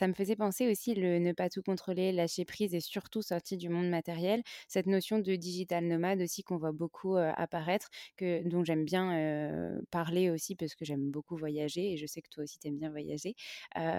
[0.09, 3.69] me faisait penser aussi le ne pas tout contrôler, lâcher prise et surtout sortir du
[3.69, 4.43] monde matériel.
[4.69, 10.31] Cette notion de digital nomade aussi qu'on voit beaucoup apparaître, que, dont j'aime bien parler
[10.31, 12.91] aussi parce que j'aime beaucoup voyager et je sais que toi aussi tu aimes bien
[12.91, 13.35] voyager.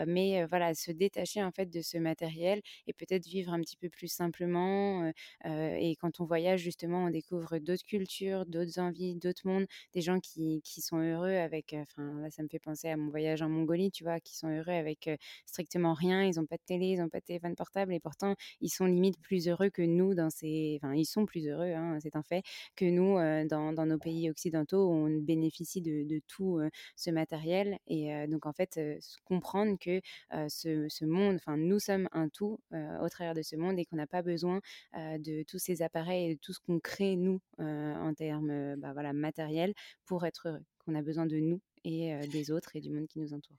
[0.08, 3.90] mais voilà, se détacher en fait de ce matériel et peut-être vivre un petit peu
[3.90, 5.12] plus simplement.
[5.46, 10.20] et quand on voyage justement, on découvre d'autres cultures, d'autres envies, d'autres mondes, des gens
[10.20, 13.50] qui, qui sont heureux avec, enfin là ça me fait penser à mon voyage en
[13.50, 15.10] Mongolie, tu vois, qui sont heureux avec
[15.46, 18.36] strictement rien, ils n'ont pas de télé, ils n'ont pas de téléphone portable et pourtant
[18.62, 21.98] ils sont limite plus heureux que nous dans ces, enfin ils sont plus heureux, hein,
[22.02, 22.44] c'est un fait,
[22.76, 23.16] que nous
[23.48, 26.60] dans, dans, nos pays occidentaux où on bénéficie de, de tout
[27.02, 27.78] ce matériel.
[27.88, 28.80] Et donc, en fait,
[29.26, 30.02] comprendre que
[30.48, 34.08] ce, monde, enfin, nous sommes un tout au travers de ce monde et qu'on n'a
[34.08, 34.62] pas besoin
[34.96, 39.14] de tous ces appareils et de tout ce qu'on crée, nous, en termes bah, voilà,
[39.14, 39.74] matériels,
[40.06, 40.64] pour être heureux.
[40.80, 43.58] Qu'on a besoin de nous et des autres et du monde qui nous entoure.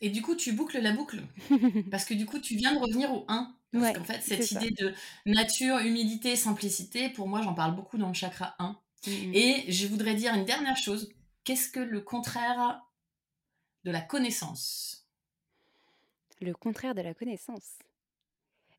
[0.00, 1.22] Et du coup, tu boucles la boucle?
[1.90, 3.54] Parce que du coup, tu viens de revenir au 1.
[3.72, 4.92] Parce qu'en fait, cette idée de
[5.26, 8.78] nature, humilité, simplicité, pour moi, j'en parle beaucoup dans le chakra 1.
[9.06, 11.10] Mmh et je voudrais dire une dernière chose
[11.44, 12.82] Qu'est-ce que le contraire
[13.84, 15.06] de la connaissance?
[16.40, 17.78] Le contraire de la connaissance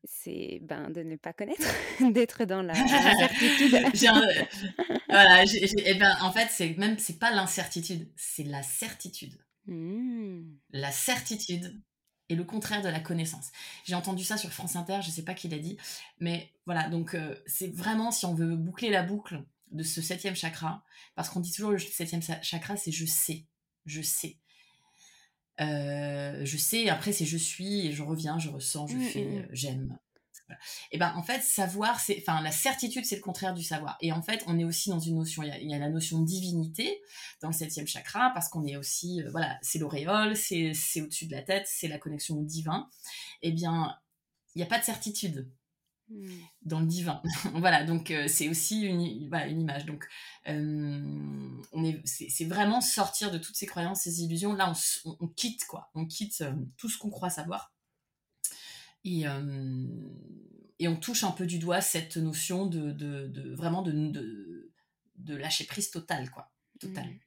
[0.04, 1.66] c'est ben, de ne pas connaître,
[2.12, 3.70] d'être dans la certitude.
[5.08, 9.38] voilà, eh ben, en fait, c'est même c'est pas l'incertitude, c'est la certitude.
[9.66, 10.42] Mmh.
[10.70, 11.80] La certitude
[12.28, 13.50] est le contraire de la connaissance.
[13.84, 15.76] J'ai entendu ça sur France Inter, je sais pas qui l'a dit,
[16.18, 20.36] mais voilà, donc euh, c'est vraiment si on veut boucler la boucle de ce septième
[20.36, 20.84] chakra,
[21.14, 23.46] parce qu'on dit toujours le septième chakra, c'est je sais,
[23.86, 24.38] je sais.
[25.60, 29.24] Euh, je sais, après c'est je suis, et je reviens, je ressens, je mmh, fais,
[29.24, 29.38] mmh, mmh.
[29.38, 29.98] Euh, j'aime.
[30.90, 33.96] Et ben en fait, savoir, c'est, enfin la certitude, c'est le contraire du savoir.
[34.00, 36.26] Et en fait, on est aussi dans une notion, il y a, la notion de
[36.26, 37.00] divinité
[37.40, 41.26] dans le septième chakra, parce qu'on est aussi, euh, voilà, c'est l'auréole, c'est, c'est au-dessus
[41.26, 42.88] de la tête, c'est la connexion au divin.
[43.40, 43.96] Eh bien,
[44.54, 45.50] il n'y a pas de certitude.
[46.12, 46.30] Mmh.
[46.62, 47.22] dans le divin.
[47.54, 49.86] voilà, donc c'est aussi une, une, image.
[49.86, 50.06] Donc,
[50.46, 54.54] on est, c'est, vraiment sortir de toutes ces croyances, ces illusions.
[54.54, 54.72] Là,
[55.04, 56.44] on, on, quitte quoi, on quitte
[56.76, 57.72] tout ce qu'on croit savoir.
[59.04, 59.24] Et,
[60.78, 64.72] et on touche un peu du doigt cette notion de, de, de vraiment de,
[65.16, 66.52] de, lâcher prise totale, quoi.
[66.80, 67.06] Total.
[67.06, 67.18] Mmh.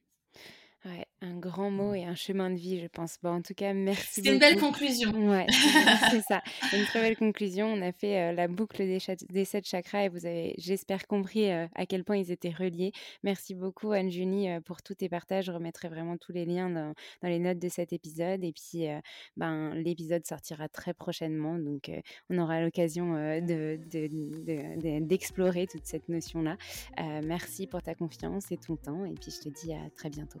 [0.86, 3.18] Ouais, un grand mot et un chemin de vie, je pense.
[3.20, 5.10] Bon, en tout cas, merci C'est une belle conclusion.
[5.28, 5.46] Ouais,
[6.10, 6.42] c'est ça.
[6.72, 7.66] Une très belle conclusion.
[7.66, 8.98] On a fait la boucle des,
[9.28, 12.92] des, sept chakras et vous avez, j'espère, compris à quel point ils étaient reliés.
[13.24, 15.46] Merci beaucoup, Anne-Junie, pour tous tes partages.
[15.46, 18.44] Je remettrai vraiment tous les liens dans, dans les notes de cet épisode.
[18.44, 18.86] Et puis,
[19.36, 21.58] ben, l'épisode sortira très prochainement.
[21.58, 21.90] Donc,
[22.30, 26.56] on aura l'occasion d'explorer de, de, toute cette notion-là.
[27.24, 29.04] merci pour ta confiance et ton temps.
[29.04, 30.40] Et puis, je te dis à très bientôt.